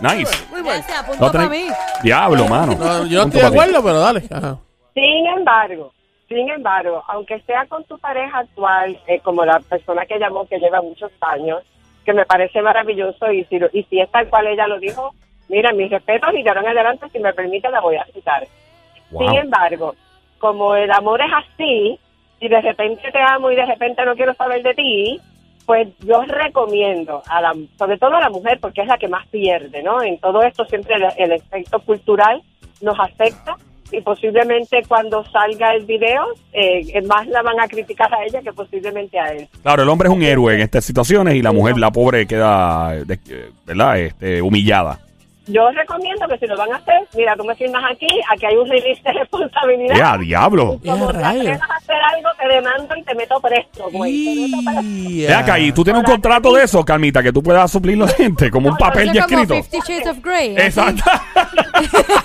Nice. 0.00 0.46
Muy 0.50 0.62
bueno. 0.62 0.82
Gracias, 0.86 1.02
punto 1.04 1.32
para 1.32 1.48
mí. 1.48 1.66
Diablo, 2.02 2.46
mano. 2.46 2.74
No, 2.78 3.06
yo 3.06 3.18
no 3.20 3.24
estoy 3.26 3.40
de 3.40 3.46
acuerdo, 3.46 3.82
pero 3.82 4.00
dale. 4.00 4.22
Ajá. 4.30 4.58
Sin 4.94 5.26
embargo, 5.26 5.92
sin 6.28 6.48
embargo, 6.50 7.02
aunque 7.08 7.40
sea 7.40 7.66
con 7.66 7.82
tu 7.84 7.98
pareja 7.98 8.38
actual, 8.40 8.98
eh, 9.06 9.20
como 9.20 9.44
la 9.44 9.58
persona 9.60 10.04
que 10.06 10.18
llamó 10.18 10.46
que 10.46 10.58
lleva 10.58 10.80
muchos 10.82 11.10
años, 11.20 11.62
que 12.04 12.12
me 12.12 12.26
parece 12.26 12.60
maravilloso 12.62 13.32
y 13.32 13.44
si, 13.46 13.58
lo- 13.58 13.70
y 13.72 13.82
si 13.84 13.98
es 14.00 14.10
tal 14.10 14.28
cual 14.28 14.46
ella 14.48 14.66
lo 14.66 14.78
dijo, 14.78 15.14
mira, 15.48 15.72
mis 15.72 15.90
respetos 15.90 16.34
y 16.34 16.42
de 16.42 16.48
ahora 16.50 16.60
en 16.60 16.68
adelante, 16.68 17.06
si 17.10 17.18
me 17.18 17.32
permite, 17.32 17.70
la 17.70 17.80
voy 17.80 17.96
a 17.96 18.04
citar. 18.12 18.46
Wow. 19.10 19.26
Sin 19.28 19.38
embargo, 19.38 19.94
como 20.38 20.74
el 20.76 20.90
amor 20.90 21.22
es 21.22 21.30
así, 21.32 21.98
y 22.40 22.48
de 22.48 22.60
repente 22.60 23.10
te 23.10 23.20
amo 23.20 23.50
y 23.50 23.56
de 23.56 23.66
repente 23.66 24.04
no 24.04 24.14
quiero 24.14 24.34
saber 24.34 24.62
de 24.62 24.74
ti, 24.74 25.20
pues 25.66 25.88
yo 26.00 26.22
recomiendo, 26.22 27.22
a 27.26 27.40
la, 27.40 27.54
sobre 27.78 27.98
todo 27.98 28.16
a 28.16 28.20
la 28.20 28.30
mujer, 28.30 28.58
porque 28.60 28.82
es 28.82 28.86
la 28.86 28.98
que 28.98 29.08
más 29.08 29.26
pierde, 29.28 29.82
¿no? 29.82 30.02
En 30.02 30.18
todo 30.18 30.42
esto 30.42 30.64
siempre 30.66 30.96
el, 30.96 31.04
el 31.16 31.32
efecto 31.32 31.80
cultural 31.80 32.42
nos 32.82 32.98
afecta 33.00 33.56
y 33.92 34.00
posiblemente 34.00 34.82
cuando 34.88 35.24
salga 35.30 35.72
el 35.74 35.84
video, 35.84 36.24
eh, 36.52 37.00
más 37.02 37.26
la 37.28 37.42
van 37.42 37.60
a 37.60 37.68
criticar 37.68 38.12
a 38.12 38.24
ella 38.24 38.40
que 38.42 38.52
posiblemente 38.52 39.18
a 39.18 39.32
él. 39.32 39.48
Claro, 39.62 39.82
el 39.82 39.88
hombre 39.88 40.08
es 40.08 40.14
un 40.14 40.22
héroe 40.22 40.54
en 40.54 40.60
estas 40.60 40.84
situaciones 40.84 41.34
y 41.34 41.42
la 41.42 41.52
mujer, 41.52 41.78
la 41.78 41.90
pobre, 41.90 42.26
queda, 42.26 42.96
eh, 42.96 43.50
¿verdad? 43.64 43.98
Este, 44.00 44.42
humillada. 44.42 44.98
Yo 45.46 45.70
recomiendo 45.72 46.26
que 46.28 46.38
si 46.38 46.46
lo 46.46 46.56
van 46.56 46.72
a 46.72 46.76
hacer, 46.76 47.00
mira, 47.14 47.36
tú 47.36 47.44
me 47.44 47.54
firmas 47.54 47.82
aquí, 47.90 48.06
aquí 48.32 48.46
hay 48.46 48.56
un 48.56 48.68
release 48.68 49.02
de 49.02 49.12
responsabilidad. 49.12 49.94
¡Ya, 49.96 50.16
diablo! 50.18 50.78
Y 50.82 50.88
Como 50.88 51.06
¡Ya, 51.06 51.12
te 51.12 51.18
rayos! 51.22 51.40
atrevas 51.42 51.70
a 51.70 51.74
hacer 51.76 51.96
algo, 52.14 52.28
te 52.40 52.48
demando 52.54 52.96
y 52.96 53.02
te 53.02 53.14
meto 53.14 53.40
presto, 53.40 53.90
güey. 53.92 54.50
Te 54.50 55.28
meto 55.28 55.38
acá, 55.38 55.58
y 55.58 55.72
tú 55.72 55.84
tienes 55.84 56.00
un 56.00 56.06
contrato 56.10 56.52
de 56.54 56.64
eso, 56.64 56.84
Carmita, 56.84 57.22
que 57.22 57.32
tú 57.32 57.42
puedas 57.42 57.70
suplirlo 57.70 58.04
a 58.04 58.08
la 58.08 58.14
gente, 58.14 58.50
como 58.50 58.68
un 58.70 58.76
papel 58.76 59.12
ya 59.12 59.26
como 59.26 59.40
escrito. 59.42 59.62
Fifty 59.70 59.92
Shades 59.92 60.06
of 60.08 60.18
Grey. 60.22 60.56
así. 60.56 60.66
Exacto. 60.66 61.02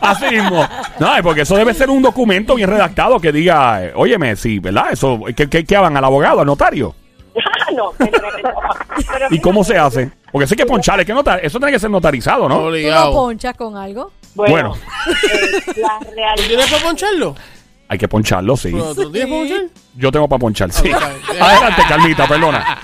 Así 0.00 0.26
mismo. 0.30 0.66
No, 0.98 1.16
es 1.16 1.22
porque 1.22 1.42
eso 1.42 1.56
debe 1.56 1.74
ser 1.74 1.90
un 1.90 2.02
documento 2.02 2.54
bien 2.54 2.70
redactado 2.70 3.20
que 3.20 3.32
diga, 3.32 3.84
eh, 3.84 3.92
óyeme, 3.94 4.36
sí, 4.36 4.58
¿verdad? 4.58 4.86
Eso, 4.92 5.20
¿qué, 5.36 5.48
qué, 5.48 5.64
qué 5.64 5.76
hagan 5.76 5.96
al 5.96 6.04
abogado, 6.04 6.40
al 6.40 6.46
notario? 6.46 6.94
no, 7.76 7.90
pero- 7.98 9.26
¿Y 9.30 9.40
cómo 9.40 9.64
se 9.64 9.76
hace? 9.78 10.10
Porque 10.32 10.46
sé 10.46 10.56
que 10.56 10.66
ponchar, 10.66 11.00
es 11.00 11.06
que 11.06 11.12
notar, 11.14 11.40
eso 11.44 11.58
tiene 11.58 11.72
que 11.72 11.78
ser 11.78 11.90
notarizado, 11.90 12.48
¿no? 12.48 12.70
Tú 12.70 13.12
ponchas 13.12 13.56
con 13.56 13.76
algo. 13.76 14.12
Bueno, 14.34 14.52
Bueno. 14.52 14.76
eh, 15.32 15.72
la 15.76 15.98
¿Tú 16.00 16.10
realidad 16.14 16.46
tienes 16.46 16.70
para 16.70 16.82
poncharlo? 16.82 17.34
Hay 17.88 17.98
que 17.98 18.06
poncharlo, 18.08 18.56
sí. 18.56 18.70
¿Tú 18.70 19.10
tienes 19.10 19.28
para 19.30 19.40
ponchar? 19.40 19.60
Yo 19.96 20.12
tengo 20.12 20.28
para 20.28 20.38
ponchar, 20.38 20.70
sí. 20.72 20.90
Adelante, 21.40 21.82
Carmita, 21.88 22.26
perdona. 22.28 22.78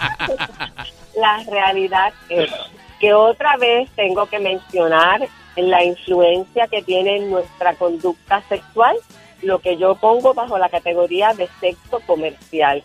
la 1.16 1.44
realidad 1.50 2.12
es 2.28 2.50
que 2.98 3.12
otra 3.12 3.56
vez 3.58 3.88
tengo 3.94 4.26
que 4.26 4.38
mencionar 4.38 5.20
la 5.56 5.84
influencia 5.84 6.66
que 6.68 6.82
tiene 6.82 7.16
en 7.18 7.30
nuestra 7.30 7.74
conducta 7.74 8.42
sexual, 8.48 8.96
lo 9.42 9.58
que 9.58 9.76
yo 9.76 9.94
pongo 9.96 10.32
bajo 10.34 10.58
la 10.58 10.68
categoría 10.70 11.34
de 11.34 11.48
sexo 11.60 12.00
comercial. 12.06 12.82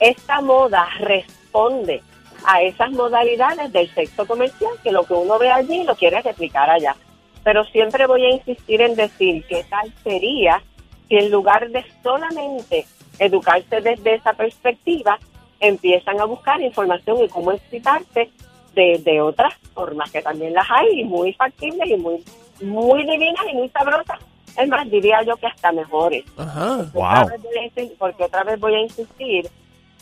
Esta 0.00 0.40
moda 0.40 0.86
responde 0.98 2.02
a 2.44 2.62
esas 2.62 2.90
modalidades 2.92 3.72
del 3.72 3.92
sexo 3.94 4.26
comercial, 4.26 4.72
que 4.82 4.92
lo 4.92 5.04
que 5.04 5.14
uno 5.14 5.38
ve 5.38 5.50
allí 5.50 5.84
lo 5.84 5.94
quiere 5.94 6.20
replicar 6.22 6.68
allá. 6.68 6.94
Pero 7.42 7.64
siempre 7.66 8.06
voy 8.06 8.24
a 8.24 8.34
insistir 8.34 8.80
en 8.82 8.94
decir 8.94 9.44
que 9.46 9.64
tal 9.64 9.92
sería 10.02 10.62
si 11.08 11.16
en 11.16 11.30
lugar 11.30 11.68
de 11.70 11.84
solamente 12.02 12.86
educarse 13.18 13.80
desde 13.80 14.14
esa 14.14 14.32
perspectiva, 14.32 15.18
empiezan 15.58 16.20
a 16.20 16.24
buscar 16.24 16.60
información 16.60 17.22
y 17.22 17.28
cómo 17.28 17.52
excitarse 17.52 18.30
de, 18.74 18.98
de 19.04 19.20
otras 19.20 19.54
formas, 19.74 20.10
que 20.10 20.22
también 20.22 20.54
las 20.54 20.66
hay, 20.70 21.00
y 21.00 21.04
muy 21.04 21.32
factibles 21.34 21.88
y 21.88 21.96
muy, 21.96 22.24
muy 22.62 23.04
divinas 23.04 23.44
y 23.50 23.56
muy 23.56 23.68
sabrosas. 23.68 24.18
Es 24.56 24.68
más, 24.68 24.90
diría 24.90 25.22
yo 25.22 25.36
que 25.36 25.46
hasta 25.46 25.72
mejores. 25.72 26.24
Ajá. 26.36 26.76
Wow. 26.92 27.22
Otra 27.22 27.36
vez 27.76 27.92
porque 27.98 28.24
otra 28.24 28.44
vez 28.44 28.58
voy 28.58 28.74
a 28.74 28.80
insistir 28.80 29.48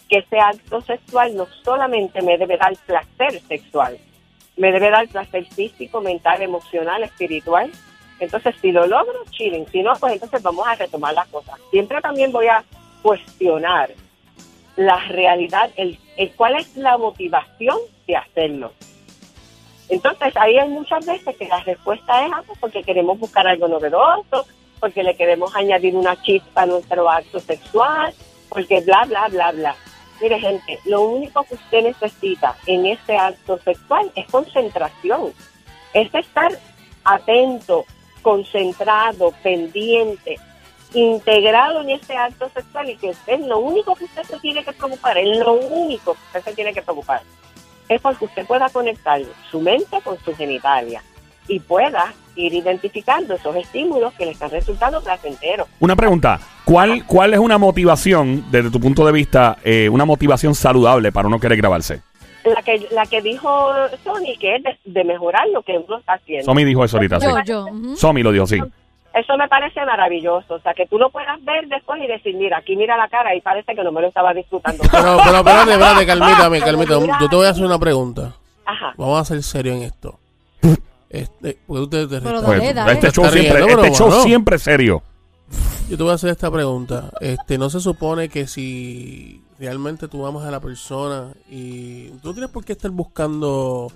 que 0.08 0.18
ese 0.18 0.38
acto 0.38 0.80
sexual 0.80 1.36
no 1.36 1.46
solamente 1.64 2.22
me 2.22 2.38
debe 2.38 2.56
dar 2.56 2.74
placer 2.86 3.40
sexual, 3.42 3.98
me 4.56 4.72
debe 4.72 4.90
dar 4.90 5.06
placer 5.08 5.44
físico, 5.46 6.00
mental, 6.00 6.42
emocional, 6.42 7.02
espiritual. 7.02 7.70
Entonces, 8.18 8.54
si 8.60 8.72
lo 8.72 8.86
logro, 8.86 9.24
chilling. 9.30 9.66
Si 9.68 9.82
no, 9.82 9.92
pues 9.94 10.14
entonces 10.14 10.42
vamos 10.42 10.66
a 10.66 10.74
retomar 10.74 11.14
las 11.14 11.28
cosas. 11.28 11.58
Siempre 11.70 12.00
también 12.00 12.32
voy 12.32 12.48
a 12.48 12.64
cuestionar 13.02 13.90
la 14.76 14.98
realidad, 15.08 15.70
el, 15.76 15.98
cuál 16.36 16.56
es 16.56 16.76
la 16.76 16.98
motivación 16.98 17.78
de 18.06 18.16
hacerlo. 18.16 18.72
Entonces, 19.88 20.36
ahí 20.36 20.58
hay 20.58 20.68
muchas 20.68 21.06
veces 21.06 21.36
que 21.36 21.48
la 21.48 21.60
respuesta 21.60 22.26
es 22.26 22.32
ah, 22.32 22.42
pues, 22.46 22.58
porque 22.58 22.82
queremos 22.82 23.18
buscar 23.18 23.46
algo 23.46 23.68
novedoso, 23.68 24.46
porque 24.78 25.02
le 25.02 25.16
queremos 25.16 25.54
añadir 25.56 25.96
una 25.96 26.20
chispa 26.22 26.62
a 26.62 26.66
nuestro 26.66 27.08
acto 27.08 27.40
sexual, 27.40 28.12
porque 28.48 28.80
bla, 28.80 29.04
bla, 29.06 29.28
bla, 29.28 29.52
bla. 29.52 29.76
Mire, 30.20 30.40
gente, 30.40 30.80
lo 30.84 31.02
único 31.02 31.44
que 31.44 31.54
usted 31.54 31.82
necesita 31.82 32.56
en 32.66 32.86
ese 32.86 33.16
acto 33.16 33.58
sexual 33.58 34.10
es 34.14 34.26
concentración. 34.26 35.32
Es 35.94 36.12
estar 36.12 36.52
atento, 37.04 37.84
concentrado, 38.22 39.32
pendiente, 39.42 40.38
integrado 40.92 41.82
en 41.82 41.90
ese 41.90 42.16
acto 42.16 42.48
sexual 42.50 42.90
y 42.90 42.96
que 42.96 43.10
usted 43.10 43.34
es 43.34 43.46
lo 43.46 43.58
único 43.58 43.94
que 43.94 44.04
usted 44.04 44.22
se 44.24 44.38
tiene 44.40 44.64
que 44.64 44.72
preocupar, 44.72 45.16
es 45.18 45.38
lo 45.38 45.52
único 45.52 46.14
que 46.14 46.20
usted 46.26 46.50
se 46.50 46.54
tiene 46.54 46.72
que 46.72 46.82
preocupar. 46.82 47.22
Es 47.88 48.00
porque 48.00 48.24
usted 48.24 48.46
pueda 48.46 48.68
conectar 48.68 49.20
su 49.50 49.60
mente 49.60 50.00
con 50.02 50.18
su 50.24 50.34
genitalia 50.34 51.02
y 51.48 51.60
pueda 51.60 52.12
ir 52.36 52.54
identificando 52.54 53.34
esos 53.34 53.56
estímulos 53.56 54.12
que 54.14 54.26
le 54.26 54.32
están 54.32 54.50
resultando 54.50 55.02
placenteros. 55.02 55.66
Una 55.80 55.96
pregunta. 55.96 56.38
¿Cuál, 56.64 57.04
¿Cuál 57.06 57.34
es 57.34 57.40
una 57.40 57.58
motivación, 57.58 58.44
desde 58.50 58.70
tu 58.70 58.78
punto 58.78 59.04
de 59.04 59.12
vista, 59.12 59.56
eh, 59.64 59.88
una 59.88 60.04
motivación 60.04 60.54
saludable 60.54 61.10
para 61.10 61.26
uno 61.26 61.40
querer 61.40 61.56
grabarse? 61.56 62.02
La 62.44 62.62
que, 62.62 62.86
la 62.92 63.04
que 63.06 63.20
dijo 63.20 63.72
Sony, 64.04 64.38
que 64.38 64.56
es 64.56 64.62
de, 64.62 64.78
de 64.84 65.04
mejorar 65.04 65.48
lo 65.52 65.62
que 65.62 65.76
uno 65.76 65.98
está 65.98 66.14
haciendo. 66.14 66.44
Somi 66.44 66.64
dijo 66.64 66.84
eso 66.84 66.96
ahorita, 66.96 67.20
sí. 67.20 67.26
Yo. 67.44 67.66
Somi 67.96 68.22
lo 68.22 68.32
dijo, 68.32 68.46
sí. 68.46 68.58
Eso 69.12 69.36
me 69.36 69.48
parece 69.48 69.84
maravilloso. 69.84 70.54
O 70.54 70.60
sea, 70.60 70.72
que 70.74 70.86
tú 70.86 70.98
lo 70.98 71.10
puedas 71.10 71.42
ver 71.44 71.66
después 71.66 72.00
y 72.02 72.06
decir, 72.06 72.36
mira, 72.36 72.58
aquí 72.58 72.76
mira 72.76 72.96
la 72.96 73.08
cara 73.08 73.34
y 73.34 73.40
parece 73.40 73.74
que 73.74 73.82
no 73.82 73.90
me 73.90 74.00
lo 74.00 74.08
estaba 74.08 74.32
disfrutando. 74.32 74.84
Pero, 74.90 75.18
pero 75.24 75.38
espérate, 75.38 75.72
espérate, 75.72 76.06
Carmita, 76.64 76.64
Carmita. 76.64 77.18
Yo 77.20 77.28
te 77.28 77.36
voy 77.36 77.46
a 77.46 77.50
hacer 77.50 77.64
una 77.64 77.78
pregunta. 77.78 78.34
Ajá. 78.64 78.94
Vamos 78.96 79.20
a 79.20 79.24
ser 79.24 79.42
serios 79.42 79.76
en 79.76 79.82
esto. 79.82 80.18
Este, 81.10 81.58
porque 81.66 81.80
tú 81.82 81.88
te- 81.88 82.06
te 82.06 82.20
Pero 82.20 82.40
restas- 82.40 82.42
dale, 82.42 82.58
Pues, 82.60 82.74
dale. 82.74 82.92
este 82.92 83.10
show 83.12 83.24
Está 83.24 83.38
siempre, 83.38 83.56
riendo, 83.64 83.68
este 83.82 83.82
pero 83.82 83.94
show 83.96 84.06
bueno. 84.08 84.22
siempre 84.24 84.58
serio. 84.58 85.02
Yo 85.88 85.96
te 85.96 86.02
voy 86.02 86.12
a 86.12 86.14
hacer 86.16 86.30
esta 86.30 86.50
pregunta. 86.50 87.10
Este, 87.20 87.56
no 87.56 87.70
se 87.70 87.80
supone 87.80 88.28
que 88.28 88.46
si 88.46 89.42
realmente 89.58 90.06
tú 90.08 90.26
amas 90.26 90.44
a 90.44 90.50
la 90.50 90.60
persona 90.60 91.32
y 91.50 92.08
tú 92.20 92.28
no 92.28 92.32
tienes 92.34 92.50
por 92.50 92.64
qué 92.64 92.72
estar 92.74 92.90
buscando 92.90 93.90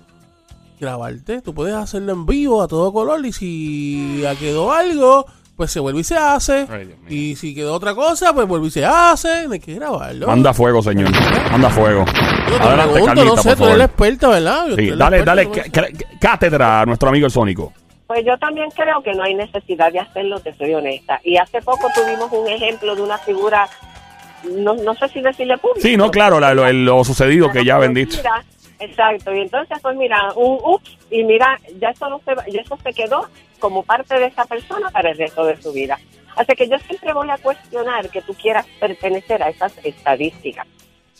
grabarte, 0.79 1.41
tú 1.41 1.53
puedes 1.53 1.75
hacerlo 1.75 2.11
en 2.13 2.25
vivo 2.25 2.61
a 2.61 2.67
todo 2.67 2.91
color 2.91 3.23
y 3.25 3.31
si 3.31 4.19
ya 4.21 4.35
quedó 4.35 4.71
algo, 4.73 5.25
pues 5.55 5.71
se 5.71 5.79
vuelve 5.79 6.01
y 6.01 6.03
se 6.03 6.17
hace. 6.17 6.65
Ay, 6.69 6.95
y 7.09 7.35
si 7.35 7.53
quedó 7.53 7.73
otra 7.75 7.93
cosa, 7.93 8.33
pues 8.33 8.47
vuelve 8.47 8.67
y 8.67 8.71
se 8.71 8.85
hace. 8.85 9.47
No 9.47 9.53
hay 9.53 9.59
que 9.59 9.75
grabarlo. 9.75 10.27
Manda 10.27 10.53
fuego, 10.53 10.81
señor. 10.81 11.09
Manda 11.51 11.69
fuego. 11.69 12.05
Yo 12.05 12.57
te 12.57 12.63
Adelante, 12.63 12.93
pregunto, 12.93 13.05
Carlita, 13.15 13.35
no 13.35 13.41
sé, 13.41 13.49
por 13.49 13.57
tú 13.57 13.63
eres 13.65 13.77
la 13.77 13.83
experta, 13.85 14.27
¿verdad? 14.29 14.65
Sí, 14.75 14.91
dale, 14.91 15.17
experta, 15.17 15.25
dale 15.25 15.45
no 15.45 16.19
cátedra 16.19 16.81
a 16.81 16.85
nuestro 16.85 17.09
amigo 17.09 17.25
el 17.25 17.31
Sónico. 17.31 17.73
Pues 18.07 18.25
yo 18.25 18.37
también 18.37 18.69
creo 18.71 19.01
que 19.01 19.13
no 19.13 19.23
hay 19.23 19.33
necesidad 19.33 19.91
de 19.91 19.99
hacerlo, 19.99 20.39
te 20.39 20.53
soy 20.55 20.73
honesta. 20.73 21.19
Y 21.23 21.37
hace 21.37 21.61
poco 21.61 21.87
tuvimos 21.95 22.31
un 22.31 22.47
ejemplo 22.47 22.95
de 22.95 23.01
una 23.01 23.17
figura, 23.17 23.67
no, 24.57 24.73
no 24.75 24.93
sé 24.95 25.07
si 25.09 25.21
decirle 25.21 25.57
público. 25.57 25.81
Sí, 25.81 25.95
no, 25.97 26.11
claro, 26.11 26.39
la- 26.39 26.53
lo, 26.53 26.71
lo 26.71 27.03
sucedido 27.03 27.49
que 27.51 27.63
ya 27.65 27.77
bendito. 27.77 28.17
Exacto, 28.83 29.33
y 29.33 29.41
entonces 29.41 29.77
pues 29.81 29.95
mira, 29.95 30.33
un 30.35 30.59
ups, 30.61 30.97
y 31.09 31.23
mira, 31.23 31.57
ya 31.79 31.89
eso, 31.89 32.09
no 32.09 32.19
se, 32.19 32.51
ya 32.51 32.61
eso 32.61 32.77
se 32.83 32.93
quedó 32.93 33.27
como 33.59 33.83
parte 33.83 34.19
de 34.19 34.25
esa 34.25 34.45
persona 34.45 34.89
para 34.89 35.11
el 35.11 35.17
resto 35.17 35.45
de 35.45 35.61
su 35.61 35.71
vida. 35.71 35.97
Así 36.35 36.53
que 36.55 36.67
yo 36.67 36.77
siempre 36.79 37.13
voy 37.13 37.29
a 37.29 37.37
cuestionar 37.37 38.09
que 38.09 38.21
tú 38.21 38.33
quieras 38.33 38.65
pertenecer 38.79 39.41
a 39.41 39.49
esas 39.49 39.77
estadísticas. 39.85 40.67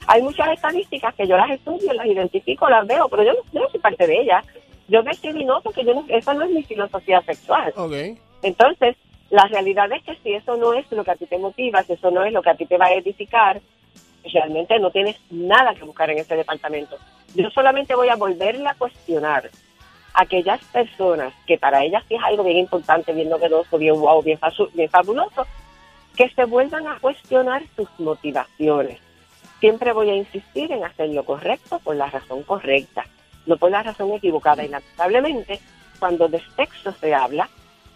Hay 0.07 0.21
muchas 0.21 0.49
estadísticas 0.49 1.13
que 1.15 1.27
yo 1.27 1.37
las 1.37 1.51
estudio, 1.51 1.93
las 1.93 2.05
identifico, 2.05 2.69
las 2.69 2.85
veo, 2.85 3.07
pero 3.07 3.23
yo 3.23 3.33
no, 3.33 3.39
yo 3.53 3.61
no 3.61 3.69
soy 3.69 3.79
parte 3.79 4.07
de 4.07 4.21
ellas. 4.21 4.45
Yo 4.89 5.01
decidí 5.03 5.45
no, 5.45 5.61
porque 5.61 5.85
yo 5.85 5.93
no, 5.93 6.05
esa 6.09 6.33
no 6.33 6.43
es 6.43 6.51
mi 6.51 6.63
filosofía 6.63 7.21
sexual. 7.21 7.73
Entonces, 8.41 8.97
la 9.29 9.47
realidad 9.47 9.89
es 9.93 10.03
que 10.03 10.17
si 10.21 10.33
eso 10.33 10.57
no 10.57 10.73
es 10.73 10.91
lo 10.91 11.05
que 11.05 11.11
a 11.11 11.15
ti 11.15 11.25
te 11.25 11.37
motiva, 11.37 11.83
si 11.83 11.93
eso 11.93 12.11
no 12.11 12.25
es 12.25 12.33
lo 12.33 12.41
que 12.41 12.49
a 12.49 12.55
ti 12.55 12.65
te 12.65 12.77
va 12.77 12.87
a 12.87 12.93
edificar, 12.93 13.61
realmente 14.31 14.79
no 14.79 14.91
tienes 14.91 15.17
nada 15.29 15.73
que 15.75 15.83
buscar 15.83 16.09
en 16.09 16.19
ese 16.19 16.35
departamento. 16.35 16.97
Yo 17.35 17.49
solamente 17.49 17.95
voy 17.95 18.09
a 18.09 18.15
volverle 18.15 18.67
a 18.67 18.75
cuestionar 18.75 19.49
aquellas 20.13 20.63
personas 20.65 21.33
que 21.47 21.57
para 21.57 21.83
ellas 21.83 22.03
sí 22.07 22.15
es 22.15 22.23
algo 22.23 22.43
bien 22.43 22.57
importante, 22.57 23.13
bien 23.13 23.29
novedoso, 23.29 23.77
bien 23.77 23.99
wow, 23.99 24.21
bien, 24.21 24.39
bien 24.73 24.89
fabuloso, 24.89 25.47
que 26.15 26.29
se 26.29 26.45
vuelvan 26.45 26.87
a 26.87 26.99
cuestionar 26.99 27.63
sus 27.75 27.89
motivaciones. 27.97 28.99
Siempre 29.59 29.93
voy 29.93 30.09
a 30.09 30.15
insistir 30.15 30.71
en 30.71 30.83
hacer 30.83 31.09
lo 31.09 31.23
correcto 31.23 31.79
por 31.79 31.95
la 31.95 32.07
razón 32.07 32.43
correcta, 32.43 33.05
no 33.45 33.57
por 33.57 33.71
la 33.71 33.81
razón 33.81 34.11
equivocada. 34.11 34.63
Y 34.63 34.67
lamentablemente, 34.67 35.59
cuando 35.99 36.27
de 36.27 36.41
sexo 36.55 36.91
se 36.91 37.15
habla, 37.15 37.49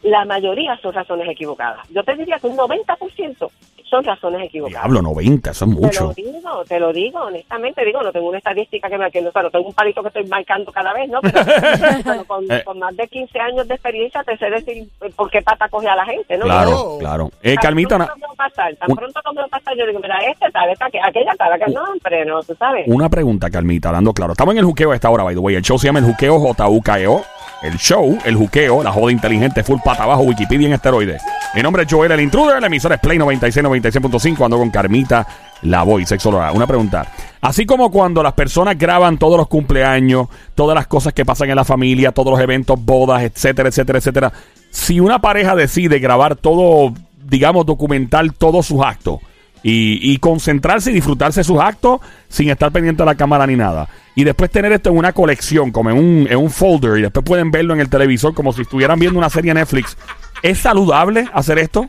la 0.03 0.25
mayoría 0.25 0.77
son 0.81 0.93
razones 0.93 1.27
equivocadas. 1.29 1.87
Yo 1.89 2.03
te 2.03 2.15
diría 2.15 2.37
que 2.39 2.47
un 2.47 2.57
90% 2.57 3.49
son 3.89 4.03
razones 4.03 4.41
equivocadas. 4.43 4.83
Diablo, 4.83 5.01
90, 5.01 5.51
eso 5.51 5.63
es 5.65 5.71
Te 5.71 6.01
lo 6.01 6.13
digo, 6.13 6.63
te 6.67 6.79
lo 6.79 6.91
digo, 6.93 7.19
honestamente, 7.21 7.85
digo, 7.85 8.03
no 8.03 8.11
tengo 8.11 8.27
una 8.27 8.37
estadística 8.37 8.89
que 8.89 8.97
me 8.97 9.09
que 9.09 9.21
no, 9.21 9.29
o 9.29 9.31
sea, 9.31 9.43
no 9.43 9.49
tengo 9.49 9.65
un 9.67 9.73
palito 9.73 10.01
que 10.01 10.09
estoy 10.09 10.25
marcando 10.25 10.71
cada 10.73 10.91
vez, 10.93 11.09
¿no? 11.09 11.21
Pero, 11.21 11.39
pero 12.03 12.25
con, 12.25 12.51
Eh. 12.51 12.63
con 12.65 12.79
más 12.79 12.95
de 12.97 13.07
15 13.07 13.39
años 13.39 13.65
de 13.67 13.75
experiencia 13.75 14.23
te 14.25 14.37
sé 14.37 14.49
decir 14.49 14.89
eh, 15.01 15.09
por 15.15 15.29
qué 15.29 15.41
pata 15.41 15.69
coge 15.69 15.87
a 15.87 15.95
la 15.95 16.03
gente, 16.05 16.37
¿no? 16.37 16.43
Claro, 16.45 16.69
No. 16.71 16.97
claro. 16.99 17.29
Eh, 17.41 17.55
Tan 17.55 17.63
Carmita, 17.63 17.95
pronto 17.97 18.13
como 18.19 18.35
pasar, 18.35 18.75
tan 18.75 18.91
un- 18.91 18.97
pronto 18.97 19.21
como 19.23 19.47
pasar, 19.47 19.75
yo 19.77 19.87
digo, 19.87 19.99
mira, 20.01 20.19
este 20.19 20.51
tal, 20.51 20.69
esta, 20.69 20.89
que- 20.89 20.99
aquella 21.01 21.31
tal, 21.37 21.57
que 21.57 21.71
no, 21.71 21.83
hombre, 21.83 22.25
no, 22.25 22.43
tú 22.43 22.55
sabes. 22.55 22.83
una 22.87 23.07
pregunta, 23.07 23.49
Carmita, 23.49 23.87
hablando 23.89 24.13
claro. 24.13 24.33
Estamos 24.33 24.51
en 24.53 24.59
el 24.59 24.65
juqueo 24.65 24.91
a 24.91 24.95
esta 24.95 25.09
hora, 25.09 25.23
by 25.23 25.33
the 25.33 25.39
way. 25.39 25.55
El 25.55 25.61
show 25.61 25.79
se 25.79 25.87
llama 25.87 25.99
El 25.99 26.05
Juqueo 26.05 26.37
J-U-K-E-O. 26.39 27.21
El 27.61 27.77
show, 27.77 28.17
El 28.23 28.35
Juqueo, 28.35 28.83
la 28.83 28.91
joda 28.91 29.11
inteligente, 29.11 29.63
full 29.63 29.79
pata 29.83 30.03
abajo, 30.03 30.21
Wikipedia 30.21 30.67
en 30.67 30.73
esteroides. 30.73 31.23
Mi 31.55 31.63
nombre 31.63 31.83
es 31.83 31.91
Joel, 31.91 32.11
el 32.11 32.21
intruder. 32.21 32.61
La 32.61 32.67
emisora 32.67 32.95
es 32.95 33.01
Play 33.01 33.17
96, 33.17 33.65
96.5. 33.65 34.45
Ando 34.45 34.57
con 34.57 34.69
Carmita, 34.69 35.25
la 35.63 35.81
voy, 35.83 36.05
sexo 36.05 36.29
oral. 36.29 36.55
Una 36.55 36.67
pregunta. 36.67 37.07
Así 37.41 37.65
como 37.65 37.89
cuando 37.89 38.21
las 38.21 38.33
personas 38.33 38.77
graban 38.77 39.17
todos 39.17 39.37
los 39.37 39.47
cumpleaños, 39.47 40.27
todas 40.53 40.75
las 40.75 40.85
cosas 40.85 41.13
que 41.13 41.25
pasan 41.25 41.49
en 41.49 41.55
la 41.55 41.65
familia, 41.65 42.11
todos 42.11 42.31
los 42.31 42.39
eventos, 42.39 42.79
bodas, 42.83 43.23
etcétera, 43.23 43.69
etcétera, 43.69 43.97
etcétera. 43.99 44.33
Si 44.69 44.99
una 44.99 45.19
pareja 45.19 45.55
decide 45.55 45.97
grabar 45.97 46.35
todo, 46.35 46.93
digamos, 47.23 47.65
documentar 47.65 48.29
todos 48.33 48.67
sus 48.67 48.83
actos 48.83 49.19
y, 49.63 50.13
y 50.13 50.17
concentrarse 50.17 50.91
y 50.91 50.93
disfrutarse 50.93 51.41
de 51.41 51.43
sus 51.43 51.59
actos 51.59 51.99
sin 52.27 52.49
estar 52.49 52.71
pendiente 52.71 53.01
de 53.03 53.07
la 53.07 53.15
cámara 53.15 53.45
ni 53.47 53.55
nada. 53.55 53.87
Y 54.15 54.23
después 54.23 54.49
tener 54.49 54.71
esto 54.71 54.89
en 54.89 54.97
una 54.97 55.13
colección, 55.13 55.71
como 55.71 55.89
en 55.91 55.97
un, 55.97 56.27
en 56.29 56.37
un 56.37 56.49
folder, 56.49 56.97
y 56.97 57.01
después 57.03 57.23
pueden 57.25 57.51
verlo 57.51 57.73
en 57.73 57.81
el 57.81 57.89
televisor 57.89 58.33
como 58.33 58.51
si 58.53 58.63
estuvieran 58.63 58.97
viendo 58.99 59.19
una 59.19 59.29
serie 59.29 59.53
Netflix. 59.53 59.97
¿Es 60.41 60.59
saludable 60.59 61.27
hacer 61.33 61.59
esto? 61.59 61.87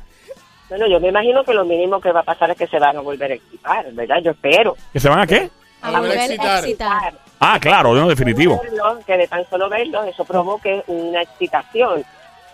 Bueno, 0.68 0.86
yo 0.86 1.00
me 1.00 1.08
imagino 1.08 1.42
que 1.44 1.54
lo 1.54 1.64
mínimo 1.64 1.98
que 2.00 2.12
va 2.12 2.20
a 2.20 2.24
pasar 2.24 2.50
es 2.50 2.58
que 2.58 2.66
se 2.66 2.78
van 2.78 2.96
a 2.96 3.00
volver 3.00 3.32
a 3.32 3.34
excitar, 3.36 3.90
¿verdad? 3.92 4.16
Yo 4.22 4.32
espero. 4.32 4.76
¿Que 4.92 5.00
se 5.00 5.08
van 5.08 5.20
a 5.20 5.26
qué? 5.26 5.48
A 5.80 5.88
A 5.88 6.00
volver 6.00 6.18
a 6.18 6.24
excitar. 6.26 6.58
excitar. 6.64 7.14
Ah, 7.40 7.58
claro, 7.60 7.94
no, 7.94 8.08
definitivo. 8.08 8.60
Que 9.06 9.16
de 9.16 9.26
tan 9.28 9.48
solo 9.48 9.68
verlo, 9.70 10.04
eso 10.04 10.24
provoque 10.24 10.82
una 10.88 11.22
excitación. 11.22 12.04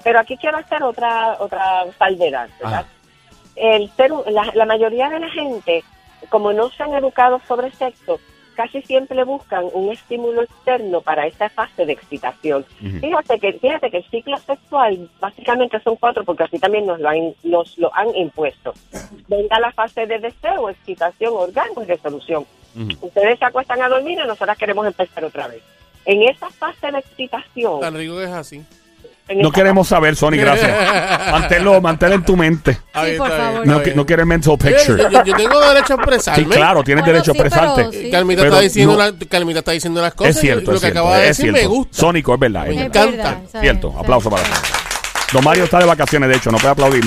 Pero 0.04 0.20
aquí 0.20 0.36
quiero 0.36 0.58
hacer 0.58 0.82
otra 0.82 1.36
otra 1.40 1.84
salvedad, 1.98 2.48
¿verdad? 2.62 2.84
El 3.56 3.90
ser, 3.92 4.10
la, 4.30 4.50
la 4.54 4.66
mayoría 4.66 5.08
de 5.08 5.20
la 5.20 5.30
gente, 5.30 5.84
como 6.28 6.52
no 6.52 6.70
se 6.70 6.82
han 6.82 6.94
educado 6.94 7.40
sobre 7.46 7.70
sexo, 7.72 8.18
casi 8.54 8.80
siempre 8.82 9.22
buscan 9.24 9.66
un 9.72 9.92
estímulo 9.92 10.42
externo 10.42 11.00
para 11.00 11.26
esa 11.26 11.48
fase 11.50 11.84
de 11.84 11.92
excitación. 11.92 12.64
Fíjate 13.00 13.38
que 13.38 13.52
fíjate 13.54 13.90
que 13.90 13.98
el 13.98 14.10
ciclo 14.10 14.36
sexual 14.38 15.10
básicamente 15.20 15.80
son 15.80 15.96
cuatro 15.96 16.24
porque 16.24 16.44
así 16.44 16.58
también 16.58 16.86
nos 16.86 17.00
lo 17.00 17.08
han, 17.08 17.34
nos 17.42 17.76
lo 17.78 17.94
han 17.94 18.14
impuesto. 18.14 18.72
Venga 19.28 19.60
la 19.60 19.72
fase 19.72 20.06
de 20.06 20.18
deseo, 20.18 20.70
excitación, 20.70 21.34
orgasmo 21.34 21.82
y 21.82 21.86
resolución. 21.86 22.46
Ustedes 23.00 23.38
se 23.38 23.44
acuestan 23.44 23.82
a 23.82 23.88
dormir 23.88 24.18
y 24.22 24.26
nosotras 24.26 24.56
queremos 24.56 24.86
empezar 24.86 25.24
otra 25.24 25.48
vez. 25.48 25.62
En 26.06 26.22
esa 26.22 26.50
fase 26.50 26.90
de 26.90 26.98
excitación, 26.98 27.80
Tan 27.80 27.94
rico 27.94 28.16
que 28.16 28.24
es 28.24 28.30
así. 28.30 28.62
No 29.36 29.50
queremos 29.50 29.88
saber, 29.88 30.16
Sony, 30.16 30.32
gracias. 30.36 30.70
Manténlo, 31.32 31.80
manténlo 31.80 32.16
en 32.16 32.24
tu 32.24 32.36
mente. 32.36 32.72
Está 32.72 33.04
bien, 33.04 33.16
por 33.16 33.26
está 33.30 33.38
bien, 33.38 33.46
favor. 33.52 33.62
está 33.64 33.72
No, 33.78 33.82
que- 33.82 33.94
no 33.94 34.04
quiere 34.06 34.24
mental 34.26 34.58
picture. 34.58 35.02
yo, 35.10 35.36
tengo 35.36 35.60
derecho 35.60 35.94
a 35.94 35.96
expresarme. 35.96 36.44
Sí, 36.44 36.50
claro, 36.50 36.84
tienes 36.84 37.04
Bueno, 37.04 37.12
derecho 37.14 37.30
a 37.30 37.34
sí, 37.34 37.38
pero 37.40 37.48
expresarte. 37.48 37.98
sí. 38.04 38.10
Carmita, 38.10 38.42
Pero 38.42 38.52
está 38.52 38.62
diciendo 38.62 38.96
no- 38.98 39.28
Carmita 39.28 39.58
está 39.60 39.72
diciendo 39.72 40.02
las 40.02 40.14
cosas 40.14 40.34
Es 40.36 40.40
cierto, 40.42 40.62
y 40.62 40.66
lo 40.66 40.72
es 40.74 40.80
que 40.80 40.86
cierto. 40.86 41.00
acaba 41.00 41.16
de 41.16 41.22
es 41.30 41.36
decir 41.38 41.52
me 41.52 41.58
cierto. 41.60 41.74
gusta. 41.74 41.96
Sónico, 41.98 42.34
es 42.34 42.40
verdad. 42.40 42.68
es 42.68 42.76
Me 42.76 42.82
verdad. 42.82 43.02
encanta. 43.02 43.16
verdad, 43.30 43.42
¿sabes? 43.50 43.60
Cierto, 43.62 43.94
aplauso 43.98 44.28
para 44.30 44.42
Don 45.32 45.42
Mario 45.44 45.64
está 45.64 45.78
de 45.78 45.84
vacaciones, 45.86 46.28
de 46.28 46.36
hecho, 46.36 46.50
no 46.52 46.58
puede 46.58 46.72
aplaudir. 46.72 47.04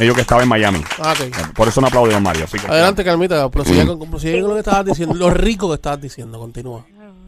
Ellos 0.00 0.14
que 0.14 0.22
estaba 0.22 0.42
en 0.42 0.48
Miami. 0.48 0.82
Ah, 0.98 1.12
ok. 1.12 1.52
Por 1.54 1.68
eso 1.68 1.80
no 1.80 1.86
aplaude 1.86 2.12
Don 2.12 2.22
Mario. 2.22 2.44
Así 2.46 2.58
que, 2.58 2.66
Adelante, 2.66 3.04
Carmita, 3.04 3.48
prosigue 3.48 3.86
con, 3.86 4.10
prosigue 4.10 4.40
con 4.40 4.48
lo 4.50 4.54
que 4.54 4.60
estabas 4.60 4.86
diciendo, 4.86 5.14
lo 5.14 5.30
rico 5.30 5.68
que 5.68 5.74
estabas 5.76 6.00
diciendo, 6.00 6.38
continúa. 6.38 6.84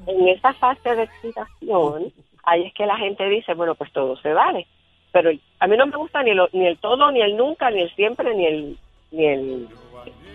en 0.06 0.28
esa 0.28 0.52
fase 0.54 0.94
de 0.96 1.02
excitación, 1.04 2.12
ahí 2.44 2.64
es 2.66 2.74
que 2.74 2.86
la 2.86 2.96
gente 2.96 3.28
dice, 3.28 3.54
bueno, 3.54 3.74
pues 3.74 3.92
todo 3.92 4.16
se 4.16 4.32
vale. 4.32 4.66
Pero 5.12 5.30
a 5.60 5.66
mí 5.66 5.76
no 5.76 5.86
me 5.86 5.96
gusta 5.96 6.22
ni, 6.22 6.32
lo- 6.34 6.48
ni 6.52 6.66
el 6.66 6.78
todo, 6.78 7.10
ni 7.12 7.20
el 7.20 7.36
nunca, 7.36 7.70
ni 7.70 7.82
el 7.82 7.94
siempre, 7.94 8.34
ni 8.34 8.46
el 8.46 8.78
ni 9.10 9.26
el 9.26 9.68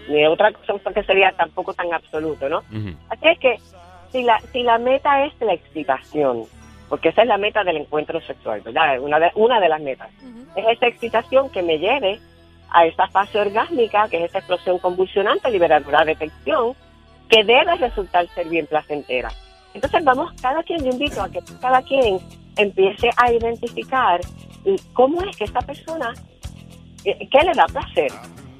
ni 0.07 0.25
otra 0.25 0.51
cosa 0.53 0.93
que 0.93 1.03
sería 1.03 1.31
tampoco 1.33 1.73
tan 1.73 1.91
absoluto, 1.93 2.47
¿no? 2.47 2.59
Ujú. 2.59 2.95
Así 3.09 3.27
es 3.27 3.39
que 3.39 3.55
si 4.11 4.21
la 4.23 4.39
si 4.53 4.63
la 4.63 4.77
meta 4.77 5.25
es 5.25 5.33
la 5.41 5.53
excitación, 5.53 6.43
porque 6.89 7.09
esa 7.09 7.23
es 7.23 7.27
la 7.27 7.37
meta 7.37 7.63
del 7.63 7.77
encuentro 7.77 8.21
sexual, 8.21 8.61
¿verdad? 8.61 8.99
Una 8.99 9.19
de, 9.19 9.31
una 9.35 9.59
de 9.59 9.67
las 9.69 9.81
metas. 9.81 10.09
Es 10.55 10.65
esa 10.77 10.87
excitación 10.87 11.49
que 11.51 11.61
me 11.61 11.77
lleve 11.79 12.19
a 12.69 12.85
esa 12.85 13.07
fase 13.07 13.39
orgásmica, 13.39 14.07
que 14.09 14.17
es 14.17 14.29
esa 14.29 14.39
explosión 14.39 14.77
convulsionante, 14.79 15.49
liberadora 15.51 16.05
de 16.05 16.15
tensión, 16.15 16.73
que 17.29 17.43
debe 17.43 17.75
resultar 17.77 18.27
ser 18.29 18.47
bien 18.47 18.67
placentera. 18.67 19.29
Entonces 19.77 20.03
vamos, 20.03 20.33
cada 20.41 20.63
quien, 20.63 20.83
yo 20.83 20.89
invito 20.89 21.21
a 21.21 21.29
que 21.29 21.39
cada 21.61 21.83
quien 21.83 22.17
empiece 22.55 23.11
a 23.15 23.31
identificar 23.31 24.19
cómo 24.93 25.21
es 25.21 25.37
que 25.37 25.43
esa 25.43 25.59
persona, 25.59 26.15
eh, 27.05 27.29
qué 27.29 27.43
le 27.43 27.53
da 27.53 27.67
placer, 27.67 28.11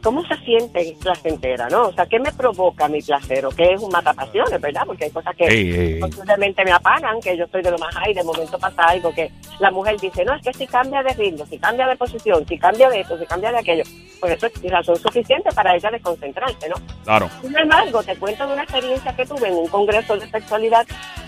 cómo 0.08 0.26
se 0.26 0.38
siente 0.38 0.96
placentera, 1.02 1.68
¿no? 1.68 1.90
O 1.90 1.92
sea, 1.92 2.06
qué 2.06 2.18
me 2.18 2.32
provoca 2.32 2.88
mi 2.88 3.02
placer 3.02 3.46
o 3.46 3.50
qué 3.50 3.74
es 3.74 3.82
un 3.82 3.92
matapasiones, 3.92 4.62
¿verdad? 4.62 4.84
Porque 4.86 5.04
hay 5.04 5.12
cosas 5.12 5.36
que 5.36 5.44
Ey, 5.44 6.00
posiblemente 6.00 6.64
me 6.64 6.72
apagan, 6.72 7.20
que 7.20 7.36
yo 7.36 7.44
estoy 7.44 7.62
de 7.62 7.72
lo 7.72 7.78
más 7.78 7.94
high, 7.94 8.14
de 8.14 8.24
momento 8.24 8.58
pasa 8.58 8.84
algo 8.84 9.14
que 9.14 9.30
la 9.60 9.70
mujer 9.70 10.00
dice, 10.00 10.24
no, 10.24 10.34
es 10.34 10.42
que 10.42 10.54
si 10.54 10.66
cambia 10.66 11.04
de 11.04 11.14
ritmo, 11.14 11.46
si 11.46 11.60
cambia 11.60 11.86
de 11.88 11.98
posición, 11.98 12.48
si 12.48 12.58
cambia 12.58 12.90
de 12.90 13.02
esto, 13.02 13.20
si 13.20 13.26
cambia 13.26 13.52
de 13.52 13.58
aquello, 13.58 13.84
pues 14.22 14.32
eso 14.32 14.48
es 14.48 14.72
razón 14.72 14.96
suficiente 14.96 15.50
para 15.54 15.76
ella 15.76 15.92
desconcentrarse, 15.92 16.70
¿no? 16.70 16.76
Claro. 17.04 17.30
Sin 17.42 17.58
embargo, 17.58 18.02
te 18.02 18.16
cuento 18.16 18.48
de 18.48 18.54
una 18.54 18.64
experiencia 18.64 19.14
que 19.14 19.26
tuve 19.26 19.50
en 19.50 19.56
un 19.56 19.68
congreso 19.68 20.16
de 20.16 20.30
sexualidad 20.30 20.88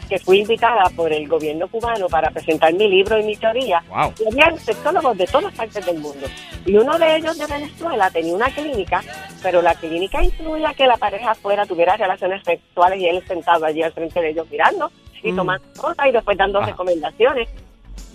que 0.09 0.19
fui 0.19 0.39
invitada 0.39 0.89
por 0.95 1.13
el 1.13 1.27
gobierno 1.27 1.67
cubano 1.67 2.07
para 2.09 2.31
presentar 2.31 2.73
mi 2.73 2.89
libro 2.89 3.19
y 3.19 3.23
mi 3.23 3.35
teoría. 3.37 3.81
Wow. 3.89 4.13
Y 4.19 4.27
había 4.27 4.57
sexólogos 4.57 5.15
de 5.17 5.27
todas 5.27 5.53
partes 5.53 5.85
del 5.85 5.99
mundo. 5.99 6.27
Y 6.65 6.75
uno 6.75 6.97
de 6.97 7.17
ellos 7.17 7.37
de 7.37 7.45
Venezuela 7.45 8.09
tenía 8.09 8.33
una 8.33 8.49
clínica, 8.49 8.68
pero 9.43 9.61
la 9.61 9.75
clínica 9.75 10.23
incluía 10.23 10.73
que 10.73 10.87
la 10.87 10.97
pareja 10.97 11.33
fuera, 11.35 11.65
tuviera 11.65 11.97
relaciones 11.97 12.43
sexuales 12.43 12.99
y 12.99 13.07
él 13.07 13.23
sentado 13.27 13.65
allí 13.65 13.81
al 13.83 13.93
frente 13.93 14.21
de 14.21 14.29
ellos 14.29 14.47
mirando 14.51 14.91
y 15.23 15.31
Mm. 15.31 15.35
tomando 15.35 15.65
notas 15.81 16.07
y 16.07 16.11
después 16.11 16.37
dando 16.37 16.59
Ajá. 16.59 16.71
recomendaciones. 16.71 17.49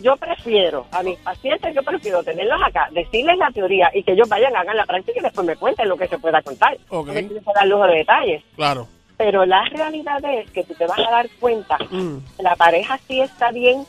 Yo 0.03 0.17
prefiero, 0.17 0.87
a 0.91 1.03
mis 1.03 1.19
pacientes, 1.19 1.75
yo 1.75 1.83
prefiero 1.83 2.23
tenerlos 2.25 2.61
acá, 2.65 2.89
decirles 2.91 3.37
la 3.39 3.51
teoría 3.51 3.91
y 3.95 4.03
que 4.03 4.13
ellos 4.13 4.29
vayan, 4.29 4.57
hagan 4.57 4.77
la 4.77 4.87
práctica 4.87 5.21
y 5.21 5.23
después 5.23 5.47
me 5.47 5.57
cuenten 5.57 5.89
lo 5.89 5.97
que 5.97 6.09
se 6.09 6.19
pueda 6.19 6.43
contar. 6.43 6.77
Ok. 6.89 7.07
No 7.09 7.13
me 7.15 7.27
quiero 7.29 7.43
dar 7.55 7.67
lujo 7.67 7.87
de 7.87 7.97
detalles. 7.99 8.43
Claro. 8.57 8.89
Pero 9.17 9.47
la 9.47 9.65
realidad 9.67 10.19
es 10.25 10.51
que 10.51 10.65
tú 10.65 10.75
te 10.75 10.87
vas 10.87 10.99
a 10.99 11.11
dar 11.11 11.29
cuenta 11.39 11.79
Mm. 11.91 12.19
la 12.41 12.57
pareja 12.57 12.99
sí 13.07 13.21
está 13.21 13.53
bien 13.53 13.85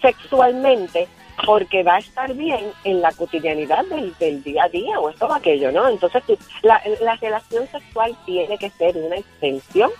sexualmente 0.00 1.08
porque 1.46 1.82
va 1.82 1.96
a 1.96 1.98
estar 1.98 2.32
bien 2.34 2.60
en 2.84 3.00
la 3.00 3.12
cotidianidad 3.12 3.84
del, 3.86 4.14
del 4.18 4.42
día 4.42 4.64
a 4.64 4.68
día 4.68 4.98
o 4.98 5.10
esto 5.10 5.26
o 5.26 5.32
aquello, 5.32 5.72
¿no? 5.72 5.88
Entonces 5.88 6.22
tú, 6.26 6.36
la, 6.62 6.80
la 7.00 7.16
relación 7.16 7.66
sexual 7.68 8.16
tiene 8.26 8.58
que 8.58 8.70
ser 8.70 8.96
una 8.96 9.16
extensión 9.16 9.90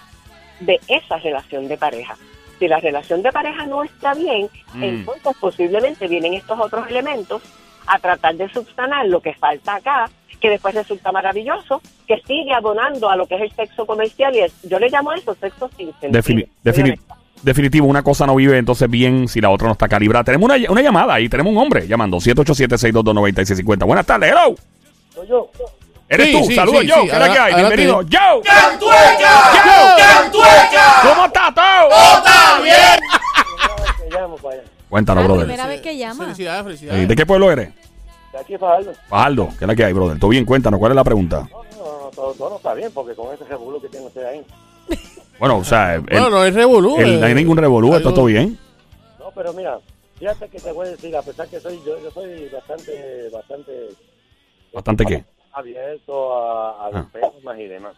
de 0.60 0.78
esa 0.88 1.16
relación 1.18 1.68
de 1.68 1.76
pareja. 1.76 2.16
Si 2.58 2.68
la 2.68 2.78
relación 2.80 3.22
de 3.22 3.32
pareja 3.32 3.66
no 3.66 3.82
está 3.82 4.14
bien, 4.14 4.48
Mm. 4.74 4.84
entonces 4.84 5.36
posiblemente 5.40 6.06
vienen 6.06 6.34
estos 6.34 6.58
otros 6.60 6.88
elementos 6.88 7.42
a 7.86 7.98
tratar 7.98 8.36
de 8.36 8.48
subsanar 8.52 9.06
lo 9.06 9.20
que 9.20 9.34
falta 9.34 9.76
acá, 9.76 10.08
que 10.40 10.48
después 10.50 10.74
resulta 10.74 11.10
maravilloso, 11.10 11.82
que 12.06 12.20
sigue 12.26 12.52
abonando 12.54 13.08
a 13.10 13.16
lo 13.16 13.26
que 13.26 13.34
es 13.34 13.40
el 13.42 13.52
sexo 13.52 13.84
comercial 13.84 14.34
y 14.36 14.40
es, 14.40 14.52
yo 14.62 14.78
le 14.78 14.88
llamo 14.88 15.10
a 15.10 15.16
eso 15.16 15.34
sexo 15.34 15.68
sin 15.76 15.90
sentido. 16.00 16.12
Defini- 16.62 17.00
definitivo, 17.42 17.86
una 17.86 18.02
cosa 18.02 18.26
no 18.26 18.34
vive 18.34 18.58
entonces 18.58 18.88
bien 18.90 19.28
si 19.28 19.40
la 19.40 19.50
otra 19.50 19.66
no 19.66 19.72
está 19.72 19.88
calibrada. 19.88 20.24
Tenemos 20.24 20.50
una, 20.50 20.70
una 20.70 20.82
llamada 20.82 21.14
ahí, 21.14 21.28
tenemos 21.28 21.52
un 21.52 21.58
hombre 21.58 21.86
llamando 21.86 22.18
787-622-9650. 22.18 23.86
Buenas 23.86 24.06
tardes, 24.06 24.30
hello. 24.32 24.54
Soy 25.14 25.28
yo. 25.28 25.50
Eres 26.08 26.26
Sí, 26.26 26.32
tú, 26.32 26.44
sí, 26.46 26.54
saludos, 26.56 26.80
sí, 26.80 26.90
Joe. 26.90 27.02
sí, 27.02 27.06
¿Qué 27.08 27.12
es 27.14 27.18
la 27.20 27.32
que 27.32 27.38
hay? 27.38 27.54
Bienvenido, 27.54 27.94
Joe. 27.96 28.42
¡Cantueca! 28.42 29.30
Joe. 29.62 30.02
¡Cantueca! 30.02 30.94
¿Cómo 31.08 31.24
estás, 31.26 31.54
todo? 31.54 31.86
¡Otra 32.18 32.60
bien! 32.62 34.08
Te 34.10 34.16
llamo 34.18 34.36
para 34.36 34.54
allá. 34.56 34.64
Cuéntanos, 34.88 35.22
La 35.22 35.28
brother. 35.28 35.46
primera 35.46 35.66
vez 35.68 35.80
que 35.82 35.96
llama. 35.96 36.24
Felicidades, 36.24 36.64
felicidades. 36.64 37.08
¿De 37.08 37.14
qué 37.14 37.26
pueblo 37.26 37.52
eres? 37.52 37.70
De 38.32 38.38
aquí 38.38 38.54
algo. 38.54 38.92
Fajardo. 39.08 39.48
¿Qué 39.56 39.64
es 39.64 39.68
la 39.68 39.76
que 39.76 39.84
hay, 39.84 39.92
brother? 39.92 40.18
¿Todo 40.18 40.30
bien? 40.30 40.44
Cuéntanos, 40.44 40.80
¿cuál 40.80 40.90
es 40.92 40.96
la 40.96 41.04
pregunta? 41.04 41.48
No, 41.48 41.62
no, 41.62 42.00
no, 42.04 42.10
todo, 42.10 42.32
todo 42.34 42.50
no 42.50 42.56
está 42.56 42.74
bien 42.74 42.90
porque 42.92 43.14
con 43.14 43.32
ese 43.32 43.44
revuelo 43.44 43.80
que 43.80 43.88
tiene 43.88 44.06
usted 44.06 44.24
ahí. 44.24 44.42
Bueno, 45.40 45.56
o 45.58 45.64
sea, 45.64 45.94
el- 45.96 46.02
Bueno, 46.02 46.30
no 46.30 46.44
es 46.44 46.54
revolú. 46.54 46.96
el- 46.98 47.14
eh. 47.14 47.18
no 47.18 47.26
hay 47.26 47.34
ningún 47.34 47.56
revolú, 47.56 47.94
está 47.96 48.12
todo 48.14 48.26
bien. 48.26 48.56
No, 49.18 49.30
pero 49.34 49.52
mira, 49.54 49.78
fíjate 50.18 50.48
que 50.48 50.60
te 50.60 50.70
voy 50.70 50.86
a 50.86 50.90
decir, 50.90 51.16
a 51.16 51.22
pesar 51.22 51.48
que 51.48 51.58
soy 51.58 51.80
yo, 51.84 51.98
yo 52.02 52.10
soy 52.12 52.48
bastante, 52.50 53.28
bastante 53.32 53.72
¿Bastante 54.72 55.04
qué? 55.06 55.24
abierto 55.52 56.34
a, 56.38 56.86
a 56.86 56.90
los 56.90 57.06
Ah. 57.06 57.08
temas 57.12 57.58
y 57.58 57.64
demás. 57.66 57.94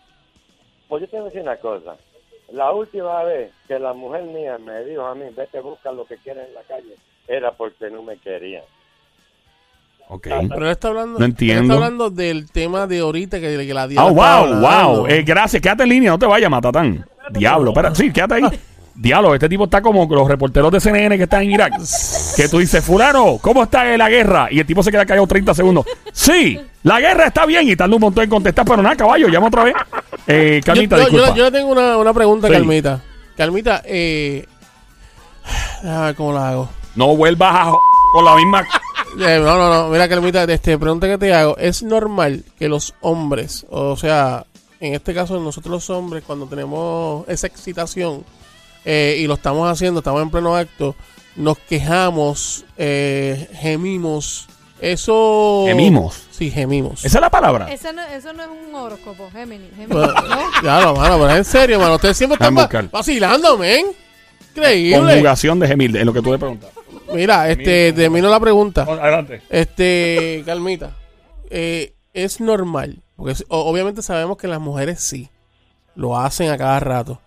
Pues 0.89 1.03
yo 1.03 1.09
te 1.09 1.17
voy 1.17 1.23
a 1.23 1.25
decir 1.27 1.43
una 1.43 1.57
cosa. 1.57 1.97
La 2.53 2.71
última 2.73 3.23
vez 3.25 3.51
que 3.67 3.79
la 3.79 3.93
mujer 3.93 4.23
mía 4.25 4.59
me 4.59 4.85
dijo 4.85 5.05
a 5.05 5.15
mí, 5.15 5.25
vete 5.37 5.61
busca 5.61 5.91
lo 5.91 6.05
que 6.07 6.17
quieras 6.19 6.47
en 6.49 6.55
la 6.55 6.63
calle, 6.63 6.97
era 7.27 7.51
porque 7.53 7.91
no 7.91 8.03
me 8.03 8.17
quería. 8.19 8.63
Ok. 10.09 10.25
Pero 10.49 10.65
él 10.67 10.71
está 10.73 10.89
hablando. 10.89 11.19
No 11.19 11.25
él 11.25 11.31
entiendo. 11.31 11.63
está 11.63 11.75
hablando 11.75 12.11
del 12.11 12.51
tema 12.51 12.87
de 12.87 12.99
ahorita 13.01 13.41
que, 13.41 13.67
que 13.67 13.73
la 13.75 13.83
Ah, 13.83 13.87
diabla 13.89 14.11
estaba 14.11 14.47
wow, 14.87 14.97
wow. 14.97 15.07
Eh, 15.07 15.23
gracias, 15.23 15.63
quédate 15.63 15.85
en 15.85 15.89
línea, 15.89 16.11
no 16.11 16.19
te 16.19 16.27
vayas, 16.27 16.51
Matatán. 16.51 17.07
Diablo, 17.33 17.71
espera, 17.71 17.95
sí, 17.95 18.13
quédate 18.13 18.35
ahí. 18.35 18.43
Diablo, 18.95 19.35
este 19.35 19.49
tipo 19.49 19.65
está 19.65 19.81
como 19.81 20.07
los 20.07 20.29
reporteros 20.29 20.71
de 20.71 20.79
CNN 20.79 21.17
que 21.17 21.23
están 21.25 21.43
en 21.43 21.53
Irak. 21.53 21.73
Que 22.37 22.47
tú 22.49 22.59
dices, 22.59 22.85
fulano, 22.85 23.39
¿cómo 23.41 23.63
está 23.63 23.85
la 23.97 24.11
guerra? 24.11 24.49
Y 24.51 24.61
el 24.61 24.67
tipo 24.67 24.83
se 24.83 24.91
queda 24.91 25.07
callado 25.07 25.27
30 25.27 25.55
segundos. 25.55 25.87
Sí, 26.13 26.61
la 26.83 27.01
guerra 27.01 27.27
está 27.29 27.47
bien 27.47 27.67
y 27.69 27.75
tarda 27.75 27.95
un 27.95 28.03
montón 28.03 28.25
en 28.25 28.31
contestar, 28.31 28.67
pero 28.67 28.83
nada, 28.83 28.95
caballo, 28.95 29.29
llama 29.29 29.47
otra 29.47 29.65
vez. 29.65 29.75
Eh, 30.27 30.61
Yo, 30.63 30.67
Carmita, 30.67 30.97
yo- 30.99 31.03
disculpa. 31.07 31.35
yo 31.35 31.45
le 31.45 31.51
tengo 31.51 31.73
una, 31.73 31.97
una 31.97 32.13
pregunta, 32.13 32.49
Sí. 32.49 32.53
Carmita. 32.53 33.01
Carmita, 33.37 33.83
eh. 33.87 34.47
déjame 35.83 36.05
ver 36.07 36.15
¿Cómo 36.15 36.33
la 36.33 36.49
hago? 36.51 36.69
No 36.95 37.17
vuelvas 37.17 37.55
a 37.69 37.73
con 38.13 38.25
la 38.25 38.37
misma... 38.37 38.65
Eh, 39.21 39.39
no, 39.45 39.59
no, 39.59 39.69
no. 39.69 39.89
Mira, 39.91 40.09
Carmita, 40.09 40.45
este, 40.45 40.79
pregunta 40.79 41.07
que 41.07 41.19
te 41.19 41.35
hago. 41.35 41.55
¿Es 41.59 41.83
normal 41.83 42.45
que 42.59 42.67
los 42.67 42.95
hombres, 43.03 43.67
o 43.69 43.95
sea, 43.95 44.47
en 44.87 44.95
este 44.95 45.15
caso 45.15 45.39
nosotros 45.41 45.71
los 45.71 45.91
hombres, 45.91 46.25
cuando 46.27 46.47
tenemos 46.47 47.27
esa 47.29 47.47
excitación 47.47 48.25
eh, 48.85 49.17
y 49.21 49.27
lo 49.27 49.35
estamos 49.35 49.69
haciendo, 49.71 50.01
estamos 50.01 50.23
en 50.23 50.31
pleno 50.31 50.57
acto, 50.57 50.95
nos 51.37 51.59
quejamos, 51.59 52.65
eh, 52.77 53.49
gemimos. 53.55 54.49
Eso... 54.81 55.63
Gemimos. 55.69 56.25
Sí, 56.33 56.51
gemimos. 56.51 57.05
Esa 57.05 57.19
es 57.19 57.23
la 57.23 57.31
palabra. 57.31 57.73
Eso 57.73 57.93
no, 57.93 58.03
eso 58.03 58.33
no 58.33 58.43
es 58.43 58.49
un 58.49 58.75
horóscopo, 58.75 59.31
Géminis. 59.31 59.71
Géminis, 59.71 59.89
Bueno, 59.89 60.13
¿no? 60.29 60.51
Claro, 60.61 60.97
mano, 60.97 61.19
pero 61.21 61.37
en 61.37 61.45
serio, 61.45 61.79
mano. 61.79 61.95
Ustedes 61.95 62.17
siempre 62.17 62.35
están 62.35 62.57
va- 62.57 62.69
vacilando, 62.91 63.57
men. 63.57 63.87
Increíble. 64.51 64.99
Conjugación 64.99 65.61
de 65.61 65.69
gemil, 65.69 65.95
en 65.97 66.05
lo 66.07 66.13
que 66.13 66.21
tú 66.21 66.33
le 66.33 66.39
preguntas. 66.39 66.71
Mira, 67.15 67.49
este, 67.49 67.93
termino 67.93 68.29
la 68.29 68.41
pregunta. 68.41 68.83
Adelante. 68.83 69.43
Este, 69.49 70.43
Calmita, 70.45 70.91
eh, 71.49 71.93
es 72.13 72.41
normal, 72.41 72.99
porque 73.23 73.45
obviamente 73.49 74.03
sabemos 74.03 74.37
que 74.37 74.49
las 74.49 74.61
mujeres 74.61 75.01
sí, 75.01 75.29
lo 75.95 76.19
hacen 76.19 76.51
a 76.51 76.59
cada 76.59 76.81
rato, 76.81 77.21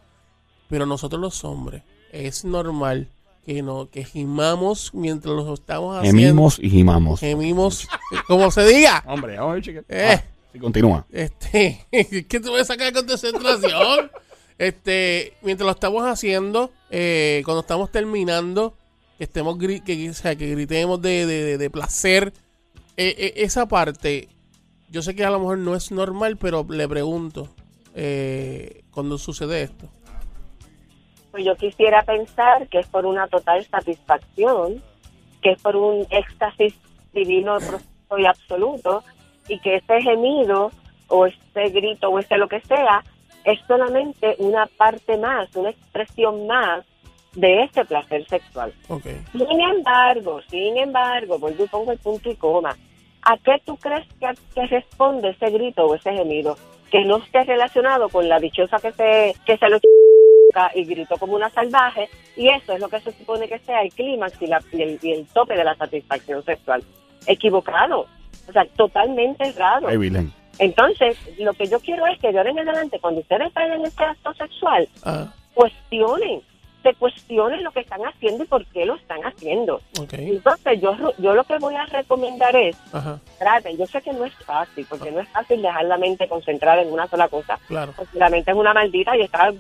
pero 0.69 0.85
nosotros 0.85 1.21
los 1.21 1.43
hombres, 1.43 1.83
es 2.11 2.43
normal 2.45 3.07
que 3.45 3.61
no, 3.61 3.89
que 3.89 4.03
gimamos 4.03 4.91
mientras 4.93 5.33
lo 5.35 5.53
estamos 5.53 5.97
haciendo. 5.97 6.19
Gemimos 6.19 6.59
y 6.59 6.69
gimamos. 6.69 7.19
Gemimos, 7.19 7.87
como 8.27 8.49
se 8.51 8.65
diga. 8.65 9.03
Hombre, 9.07 9.35
vamos 9.37 9.51
a 9.51 9.53
ver, 9.53 9.63
chica. 9.63 9.83
Eh. 9.87 10.15
Ah, 10.19 10.23
sí, 10.51 10.59
continúa. 10.59 11.05
Este, 11.11 11.85
¿qué 11.91 12.39
te 12.39 12.49
voy 12.49 12.59
a 12.61 12.65
sacar 12.65 12.91
de 12.91 13.05
concentración? 13.05 14.11
este, 14.57 15.33
mientras 15.41 15.65
lo 15.65 15.71
estamos 15.71 16.03
haciendo, 16.07 16.71
eh, 16.89 17.41
cuando 17.45 17.61
estamos 17.61 17.91
terminando, 17.91 18.73
que 19.17 19.25
estemos 19.25 19.57
que, 19.59 20.09
o 20.09 20.13
sea, 20.13 20.35
que 20.35 20.49
gritemos 20.49 21.01
de, 21.01 21.25
de- 21.25 21.43
de- 21.43 21.57
de 21.57 21.69
placer, 21.69 22.33
eh, 22.97 23.15
eh, 23.17 23.33
esa 23.37 23.67
parte, 23.67 24.27
yo 24.95 25.01
sé 25.01 25.13
que 25.13 25.25
a 25.25 25.29
lo 25.29 25.39
mejor 25.39 25.57
no 25.57 25.75
es 25.75 25.91
normal, 25.91 26.37
pero 26.37 26.65
le 26.69 26.87
pregunto, 26.87 27.49
eh, 27.95 28.83
cuando 28.91 29.17
sucede 29.17 29.63
esto. 29.63 29.89
Pues 31.31 31.43
yo 31.43 31.53
quisiera 31.57 32.01
pensar 32.03 32.69
que 32.69 32.79
es 32.79 32.87
por 32.87 33.05
una 33.05 33.27
total 33.27 33.65
satisfacción, 33.65 34.81
que 35.41 35.51
es 35.51 35.61
por 35.61 35.75
un 35.75 36.07
éxtasis 36.09 36.75
divino 37.11 37.57
y 38.17 38.25
absoluto, 38.25 39.03
y 39.49 39.59
que 39.59 39.75
ese 39.75 40.01
gemido 40.01 40.71
o 41.09 41.25
ese 41.25 41.69
grito 41.71 42.07
o 42.07 42.17
ese 42.17 42.37
lo 42.37 42.47
que 42.47 42.61
sea 42.61 43.03
es 43.43 43.59
solamente 43.67 44.37
una 44.39 44.65
parte 44.77 45.17
más, 45.17 45.53
una 45.57 45.71
expresión 45.71 46.47
más 46.47 46.85
de 47.33 47.63
ese 47.63 47.83
placer 47.83 48.25
sexual. 48.29 48.73
Sin 49.33 49.59
embargo, 49.59 50.39
sin 50.49 50.77
embargo, 50.77 51.37
vuelvo 51.37 51.65
y 51.65 51.67
pongo 51.67 51.91
el 51.91 51.99
punto 51.99 52.29
y 52.29 52.35
coma. 52.35 52.77
¿A 53.25 53.37
qué 53.37 53.61
tú 53.65 53.75
crees 53.77 54.05
que, 54.19 54.27
que 54.53 54.67
responde 54.67 55.29
ese 55.29 55.49
grito 55.49 55.85
o 55.85 55.95
ese 55.95 56.13
gemido? 56.13 56.57
Que 56.91 57.03
no 57.05 57.17
esté 57.17 57.43
relacionado 57.43 58.07
con 58.09 58.29
la 58.29 58.39
dichosa 58.39 58.77
que 58.79 58.91
se, 58.91 59.35
que 59.45 59.57
se 59.57 59.69
lo 59.69 59.79
y 60.73 60.85
gritó 60.85 61.17
como 61.17 61.35
una 61.35 61.49
salvaje, 61.49 62.07
y 62.37 62.47
eso 62.47 62.71
es 62.73 62.79
lo 62.79 62.87
que 62.87 63.01
se 63.01 63.11
supone 63.11 63.45
que 63.49 63.59
sea 63.59 63.81
el 63.81 63.89
clímax 63.93 64.41
y, 64.41 64.47
la- 64.47 64.63
y 64.71 64.81
el, 64.81 64.99
y 65.01 65.11
el 65.11 65.25
tope 65.27 65.53
de 65.57 65.65
la 65.65 65.75
satisfacción 65.75 66.41
sexual. 66.45 66.81
Equivocado, 67.27 68.05
o 68.47 68.51
sea, 68.53 68.65
totalmente 68.77 69.49
errado. 69.49 69.87
Ay. 69.89 69.97
Entonces, 70.59 71.17
lo 71.39 71.51
que 71.53 71.67
yo 71.67 71.79
quiero 71.81 72.07
es 72.07 72.17
que 72.19 72.31
de 72.31 72.37
ahora 72.37 72.51
en 72.51 72.59
adelante, 72.59 72.99
cuando 73.01 73.19
ustedes 73.19 73.53
vayan 73.53 73.81
en 73.81 73.85
este 73.87 74.03
acto 74.05 74.33
sexual, 74.35 74.87
Ah, 75.03 75.27
cuestionen, 75.53 76.41
se 76.85 76.93
cuestionen 76.93 77.63
lo 77.63 77.71
que 77.71 77.79
están 77.79 78.01
haciendo 78.01 78.43
y 78.43 78.47
por 78.47 78.63
qué 78.67 78.85
lo 78.85 78.93
están 78.93 79.19
haciendo. 79.21 79.81
Entonces, 80.11 80.79
yo, 80.79 80.95
yo 81.17 81.33
lo 81.33 81.43
que 81.43 81.57
voy 81.57 81.73
a 81.73 81.85
recomendar 81.87 82.55
es, 82.55 82.77
Ajá, 82.93 83.19
traten, 83.39 83.75
yo 83.75 83.87
sé 83.87 84.03
que 84.03 84.13
no 84.13 84.23
es 84.23 84.33
fácil, 84.35 84.85
porque 84.87 85.11
no 85.11 85.19
es 85.19 85.27
fácil 85.29 85.63
dejar 85.63 85.85
la 85.85 85.97
mente 85.97 86.27
concentrada 86.27 86.83
en 86.83 86.93
una 86.93 87.07
sola 87.07 87.27
cosa, 87.27 87.57
claro. 87.67 87.91
porque 87.97 88.19
la 88.19 88.29
mente 88.29 88.51
es 88.51 88.57
una 88.57 88.71
maldita 88.71 89.17
y 89.17 89.21
está... 89.21 89.49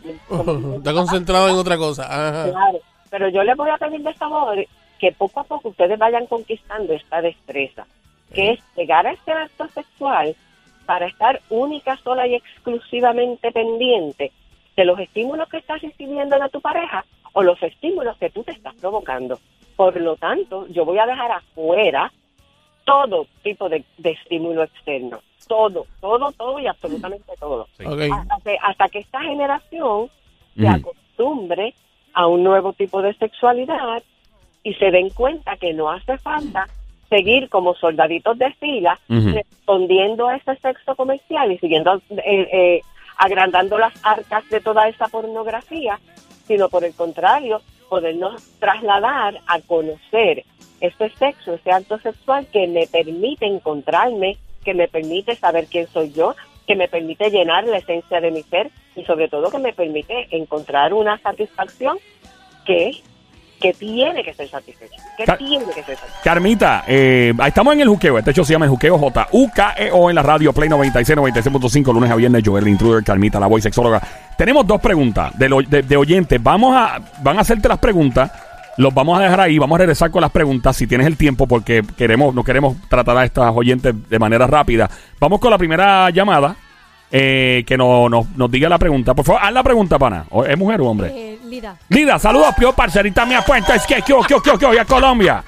Está 0.77 0.93
concentrado 0.93 1.49
en 1.49 1.55
otra 1.55 1.77
cosa. 1.77 2.03
Ajá. 2.03 2.51
Claro, 2.51 2.79
pero 3.09 3.29
yo 3.29 3.43
les 3.43 3.57
voy 3.57 3.71
a 3.71 3.77
pedir 3.77 4.01
de 4.01 4.13
favor 4.13 4.63
que 4.99 5.11
poco 5.11 5.39
a 5.39 5.43
poco 5.45 5.69
ustedes 5.69 5.97
vayan 5.97 6.27
conquistando 6.27 6.93
esta 6.93 7.21
destreza, 7.23 7.87
que 8.35 8.51
es 8.51 8.59
llegar 8.77 9.07
a 9.07 9.13
este 9.13 9.31
acto 9.31 9.67
sexual 9.69 10.35
para 10.85 11.07
estar 11.07 11.41
única, 11.49 11.97
sola 11.97 12.27
y 12.27 12.35
exclusivamente 12.35 13.51
pendiente 13.51 14.31
de 14.75 14.85
los 14.85 14.99
estímulos 14.99 15.49
que 15.49 15.57
estás 15.57 15.81
recibiendo 15.81 16.37
de 16.37 16.49
tu 16.49 16.61
pareja 16.61 17.03
o 17.35 17.43
los 17.43 17.61
estímulos 17.61 18.17
que 18.17 18.29
tú 18.29 18.43
te 18.43 18.53
estás 18.53 18.73
provocando. 18.75 19.39
Por 19.75 19.99
lo 19.99 20.15
tanto, 20.15 20.67
yo 20.69 20.85
voy 20.85 20.97
a 20.99 21.05
dejar 21.05 21.31
afuera 21.33 22.11
todo 22.85 23.27
tipo 23.43 23.67
de, 23.67 23.83
de 23.97 24.11
estímulo 24.11 24.63
externo. 24.63 25.19
Todo, 25.45 25.85
todo, 25.99 26.31
todo 26.31 26.59
y 26.59 26.67
absolutamente 26.67 27.33
todo. 27.37 27.67
Sí. 27.77 27.83
Hasta 27.85 28.37
que, 28.43 28.57
hasta 28.61 28.87
que 28.87 28.99
esta 28.99 29.21
generación 29.21 30.09
se 30.55 30.67
acostumbre 30.67 31.73
a 32.13 32.25
un 32.27 32.41
nuevo 32.43 32.71
tipo 32.71 33.01
de 33.01 33.13
sexualidad 33.15 34.01
y 34.63 34.73
se 34.75 34.91
den 34.91 35.09
cuenta 35.09 35.57
que 35.57 35.73
no 35.73 35.91
hace 35.91 36.17
falta 36.17 36.69
seguir 37.09 37.49
como 37.49 37.75
soldaditos 37.75 38.37
de 38.37 38.51
fila 38.53 38.97
respondiendo 39.09 40.29
a 40.29 40.37
ese 40.37 40.55
sexo 40.55 40.95
comercial 40.95 41.51
y 41.51 41.57
siguiendo 41.57 42.01
eh, 42.09 42.47
eh, 42.51 42.81
agrandando 43.17 43.77
las 43.77 43.93
arcas 44.03 44.47
de 44.49 44.61
toda 44.61 44.87
esa 44.87 45.07
pornografía, 45.09 45.99
sino 46.47 46.69
por 46.69 46.83
el 46.83 46.93
contrario, 46.93 47.61
podernos 47.89 48.43
trasladar 48.59 49.39
a 49.47 49.59
conocer 49.61 50.43
este 50.81 51.09
sexo, 51.11 51.53
este 51.53 51.71
acto 51.71 51.97
sexual 51.99 52.47
que 52.51 52.67
me 52.67 52.87
permite 52.87 53.45
encontrarme, 53.45 54.37
que 54.63 54.73
me 54.73 54.87
permite 54.87 55.35
saber 55.35 55.67
quién 55.67 55.87
soy 55.87 56.11
yo, 56.11 56.35
que 56.67 56.75
me 56.75 56.87
permite 56.87 57.29
llenar 57.29 57.65
la 57.65 57.77
esencia 57.77 58.19
de 58.19 58.31
mi 58.31 58.43
ser 58.43 58.71
y 58.95 59.03
sobre 59.05 59.27
todo 59.27 59.51
que 59.51 59.59
me 59.59 59.73
permite 59.73 60.27
encontrar 60.31 60.93
una 60.93 61.17
satisfacción 61.19 61.97
que, 62.65 62.91
que 63.59 63.73
tiene 63.73 64.23
que 64.23 64.33
ser 64.33 64.47
satisfecha, 64.49 64.95
que 65.17 65.25
tiene 65.37 65.65
que 65.65 65.73
ser 65.83 65.95
satisfecha. 65.97 66.21
Carmita, 66.23 66.83
eh, 66.87 67.33
estamos 67.47 67.73
en 67.73 67.81
el 67.81 67.87
juqueo. 67.87 68.17
Este 68.17 68.31
hecho 68.31 68.43
se 68.45 68.53
llama 68.53 68.65
el 68.65 68.71
juqueo 68.71 68.97
J-U-K-E-O 68.97 70.09
E 70.09 70.11
en 70.11 70.15
la 70.15 70.23
radio 70.23 70.53
Play 70.53 70.69
96, 70.69 71.17
96.5, 71.17 71.93
lunes 71.93 72.11
a 72.11 72.15
viernes. 72.15 72.43
Joel, 72.45 72.63
el 72.63 72.69
intruder, 72.71 73.03
Carmita, 73.03 73.39
la 73.39 73.47
voz 73.47 73.63
sexóloga. 73.63 74.01
Tenemos 74.37 74.65
dos 74.67 74.79
preguntas 74.81 75.37
de, 75.37 75.49
lo- 75.49 75.61
de- 75.61 75.83
de 75.83 75.97
oyentes. 75.97 76.41
Vamos 76.41 76.75
a, 76.75 76.99
van 77.21 77.37
a 77.37 77.41
hacerte 77.41 77.67
las 77.67 77.79
preguntas. 77.79 78.31
Los 78.77 78.93
vamos 78.93 79.17
a 79.17 79.21
dejar 79.23 79.39
ahí. 79.39 79.57
Vamos 79.57 79.75
a 79.77 79.79
regresar 79.79 80.11
con 80.11 80.21
las 80.21 80.31
preguntas 80.31 80.75
si 80.75 80.85
tienes 80.85 81.07
el 81.07 81.15
tiempo, 81.15 81.47
porque 81.47 81.81
queremos, 81.97 82.35
no 82.35 82.43
queremos 82.43 82.75
tratar 82.89 83.17
a 83.17 83.23
estas 83.25 83.53
oyentes 83.55 83.93
de 84.09 84.19
manera 84.19 84.47
rápida. 84.47 84.89
Vamos 85.19 85.39
con 85.39 85.49
la 85.51 85.57
primera 85.57 86.09
llamada. 86.09 86.55
eh, 87.11 87.63
que 87.67 87.77
no, 87.77 88.09
no- 88.09 88.27
nos 88.35 88.51
diga 88.51 88.67
la 88.67 88.77
pregunta. 88.79 89.13
Por 89.13 89.23
favor, 89.23 89.39
haz 89.41 89.53
la 89.53 89.63
pregunta, 89.63 89.97
pana. 89.97 90.25
¿O 90.31 90.43
¿Es 90.43 90.57
mujer 90.57 90.81
o 90.81 90.87
hombre? 90.87 91.07
Eh, 91.15 91.34
Lida. 91.55 91.77
Lida, 91.87 92.19
saludos, 92.19 92.53
pio, 92.57 92.73
parcerita 92.73 93.25
mía, 93.25 93.41
puente, 93.41 93.73
es 93.73 93.87
que, 93.87 93.95
que, 94.01 94.13
que, 94.27 94.35
que, 94.43 94.57
que, 94.57 94.79
a 94.79 94.83
Colombia. 94.83 95.41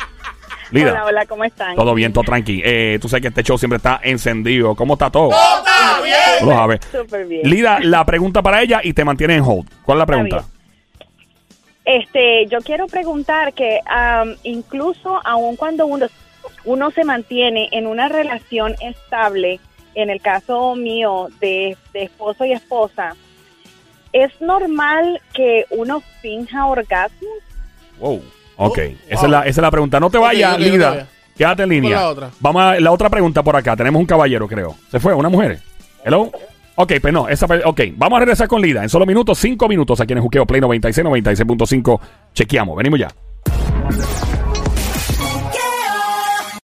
Lida. 0.71 0.91
Hola, 0.91 1.05
hola, 1.05 1.25
¿cómo 1.25 1.43
están? 1.43 1.75
Todo 1.75 1.93
bien, 1.93 2.13
todo 2.13 2.23
tranqui. 2.23 2.61
Eh, 2.63 2.97
tú 3.01 3.09
sabes 3.09 3.23
que 3.23 3.27
este 3.27 3.43
show 3.43 3.57
siempre 3.57 3.75
está 3.75 3.99
encendido. 4.01 4.73
¿Cómo 4.73 4.93
está 4.93 5.09
todo? 5.09 5.31
¡Está 5.31 6.01
bien! 6.01 6.15
Tú 6.39 6.45
lo 6.45 6.51
sabes. 6.53 6.79
Súper 6.89 7.25
bien. 7.25 7.49
Lida, 7.49 7.79
la 7.81 8.05
pregunta 8.05 8.41
para 8.41 8.61
ella 8.61 8.79
y 8.81 8.93
te 8.93 9.03
mantiene 9.03 9.35
en 9.35 9.41
hold. 9.41 9.67
¿Cuál 9.83 9.97
es 9.97 9.99
la 9.99 10.05
pregunta? 10.05 10.45
Este, 11.83 12.45
yo 12.47 12.59
quiero 12.61 12.87
preguntar 12.87 13.53
que 13.53 13.81
am, 13.85 14.35
incluso 14.43 15.19
aun 15.25 15.57
cuando 15.57 15.87
uno, 15.87 16.07
uno 16.63 16.91
se 16.91 17.03
mantiene 17.03 17.67
en 17.73 17.85
una 17.85 18.07
relación 18.07 18.75
estable, 18.79 19.59
en 19.93 20.09
el 20.09 20.21
caso 20.21 20.73
mío 20.75 21.27
de, 21.41 21.75
de 21.91 22.03
esposo 22.03 22.45
y 22.45 22.53
esposa, 22.53 23.13
¿es 24.13 24.31
normal 24.41 25.21
que 25.33 25.65
uno 25.71 26.01
finja 26.21 26.65
orgasmo? 26.65 27.27
Wow. 27.99 28.23
Ok, 28.59 28.79
Oh, 28.79 28.91
esa, 29.07 29.15
wow. 29.21 29.25
es 29.25 29.29
la, 29.29 29.39
esa 29.41 29.49
es 29.49 29.57
la 29.57 29.71
pregunta. 29.71 29.99
No 29.99 30.09
te 30.09 30.17
vayas, 30.17 30.53
ok, 30.53 30.59
no 30.59 30.65
te 30.65 30.71
Lida. 30.71 31.07
Quédate 31.37 31.63
en 31.63 31.69
línea. 31.69 31.97
la 31.97 32.09
otra. 32.09 32.29
Vamos 32.39 32.61
a 32.63 32.79
la 32.79 32.91
otra 32.91 33.09
pregunta 33.09 33.43
por 33.43 33.55
acá. 33.55 33.75
Tenemos 33.75 33.99
un 33.99 34.05
caballero, 34.07 34.47
creo. 34.47 34.75
¿Se 34.89 34.99
fue? 34.99 35.13
¿Una 35.13 35.29
mujer? 35.29 35.59
¿Hello? 36.03 36.31
Ok, 36.75 36.93
pues 37.01 37.13
no. 37.13 37.27
Esa, 37.29 37.45
ok, 37.65 37.81
vamos 37.95 38.17
a 38.17 38.19
regresar 38.21 38.47
con 38.47 38.61
Lida. 38.61 38.81
En 38.83 38.89
solo 38.89 39.05
minutos, 39.05 39.37
cinco 39.37 39.67
minutos 39.67 39.99
aquí 40.01 40.13
en 40.13 40.17
el 40.19 40.23
Juqueo 40.23 40.45
Play 40.47 40.61
96, 40.61 41.05
96.5. 41.05 41.99
Chequeamos. 42.33 42.75
Venimos 42.77 42.99
ya. 42.99 44.36